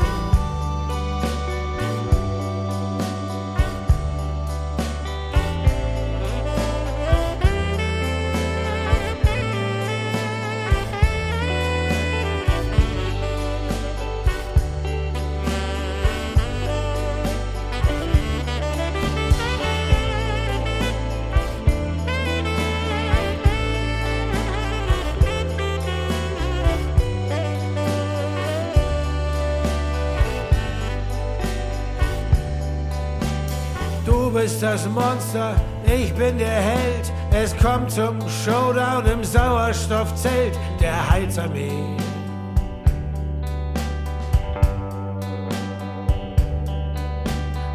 Bist 34.62 34.74
das 34.74 34.88
Monster, 34.90 35.56
ich 35.86 36.14
bin 36.14 36.38
der 36.38 36.48
Held. 36.48 37.12
Es 37.32 37.58
kommt 37.58 37.90
zum 37.90 38.20
Showdown 38.30 39.06
im 39.06 39.24
Sauerstoffzelt 39.24 40.58
der 40.80 41.10
Heilsarmee. 41.10 41.98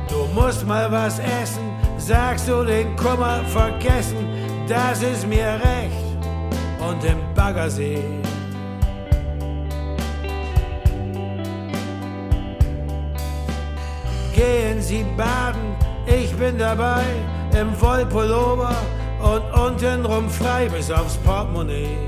Du 0.09 0.29
musst 0.41 0.65
mal 0.67 0.91
was 0.93 1.19
essen, 1.19 1.71
sagst 1.99 2.49
du 2.49 2.63
den 2.63 2.95
Kummer 2.97 3.41
vergessen, 3.47 4.29
das 4.69 5.03
ist 5.03 5.27
mir 5.27 5.59
recht. 5.65 6.07
Und 6.79 7.05
im 7.05 7.19
Baggersee. 7.35 8.03
Gehen 14.35 14.81
Sie 14.81 15.05
baden, 15.17 15.76
ich 16.07 16.35
bin 16.37 16.59
dabei 16.59 17.05
im 17.59 17.79
Wollpullover 17.81 18.77
und 19.21 19.61
untenrum 19.61 20.29
frei 20.31 20.69
bis 20.69 20.91
aufs 20.91 21.17
Portemonnaie. 21.19 21.99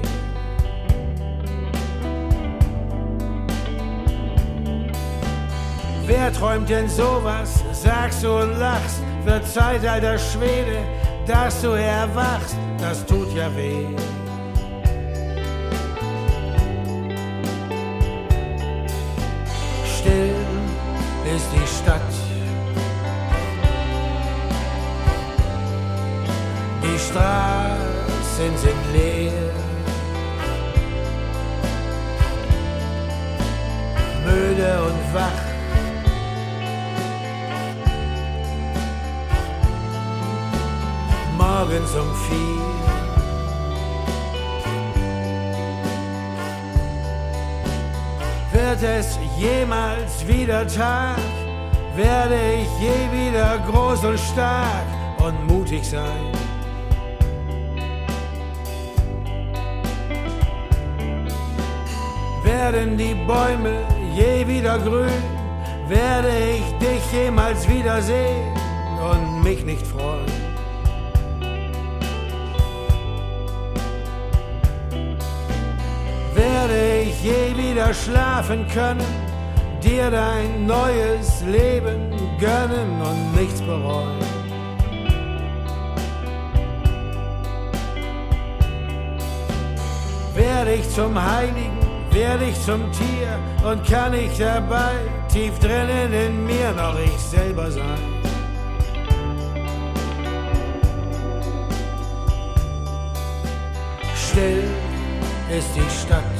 Wer 6.06 6.32
träumt 6.32 6.68
denn 6.68 6.88
sowas? 6.88 7.62
Sagst 7.72 8.24
du 8.24 8.30
und 8.30 8.58
lachst, 8.58 9.02
wird 9.24 9.46
Zeit, 9.46 9.86
alter 9.86 10.18
Schwede, 10.18 10.78
dass 11.26 11.60
du 11.60 11.68
erwachst, 11.68 12.56
das 12.80 13.04
tut 13.04 13.30
ja 13.34 13.54
weh. 13.54 13.88
Morgens 41.68 41.94
um 41.96 42.14
vier. 42.14 42.64
Wird 48.52 48.82
es 48.82 49.18
jemals 49.36 50.26
wieder 50.26 50.66
Tag? 50.66 51.18
Werde 51.94 52.36
ich 52.54 52.70
je 52.80 52.98
wieder 53.12 53.58
groß 53.70 54.02
und 54.02 54.18
stark 54.18 54.86
und 55.18 55.46
mutig 55.46 55.86
sein? 55.86 56.32
Werden 62.44 62.96
die 62.96 63.14
Bäume 63.26 63.84
je 64.16 64.46
wieder 64.46 64.78
grün? 64.78 65.22
Werde 65.86 66.32
ich 66.56 66.78
dich 66.78 67.12
jemals 67.12 67.68
wiedersehen 67.68 68.54
und 69.12 69.42
mich 69.42 69.62
nicht 69.66 69.86
freuen? 69.86 70.37
Je 77.22 77.56
wieder 77.56 77.92
schlafen 77.92 78.66
können, 78.68 79.06
dir 79.82 80.10
dein 80.10 80.66
neues 80.66 81.42
Leben 81.42 82.10
gönnen 82.38 83.00
und 83.00 83.40
nichts 83.40 83.60
bereuen? 83.60 84.18
Werde 90.34 90.74
ich 90.74 90.88
zum 90.90 91.20
Heiligen, 91.20 91.78
werde 92.10 92.44
ich 92.44 92.60
zum 92.64 92.80
Tier 92.92 93.38
und 93.68 93.84
kann 93.84 94.14
ich 94.14 94.38
dabei 94.38 94.94
tief 95.28 95.58
drinnen 95.58 96.12
in 96.12 96.46
mir 96.46 96.72
noch 96.72 96.98
ich 96.98 97.18
selber 97.18 97.70
sein? 97.70 98.18
Still 104.14 104.64
ist 105.50 105.68
die 105.74 106.06
Stadt. 106.06 106.37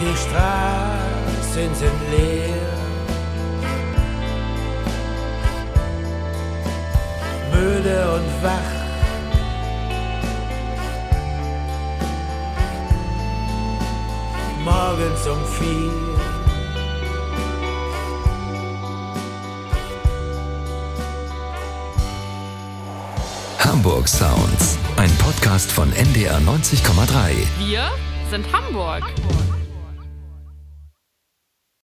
Die 0.00 0.16
Straßen 0.16 1.74
sind 1.74 2.00
leer. 2.12 2.54
Müde 7.52 8.12
und 8.14 8.44
wach. 8.44 8.78
Morgens 14.62 15.26
um 15.26 15.44
vier. 15.58 16.08
Hamburg 23.58 24.06
Sounds. 24.06 24.78
Ein 24.96 25.10
Podcast 25.18 25.72
von 25.72 25.92
NDR 25.92 26.38
90,3. 26.38 27.34
Wir 27.58 27.90
sind 28.30 28.46
Hamburg. 28.52 29.02
Hamburg. 29.02 29.47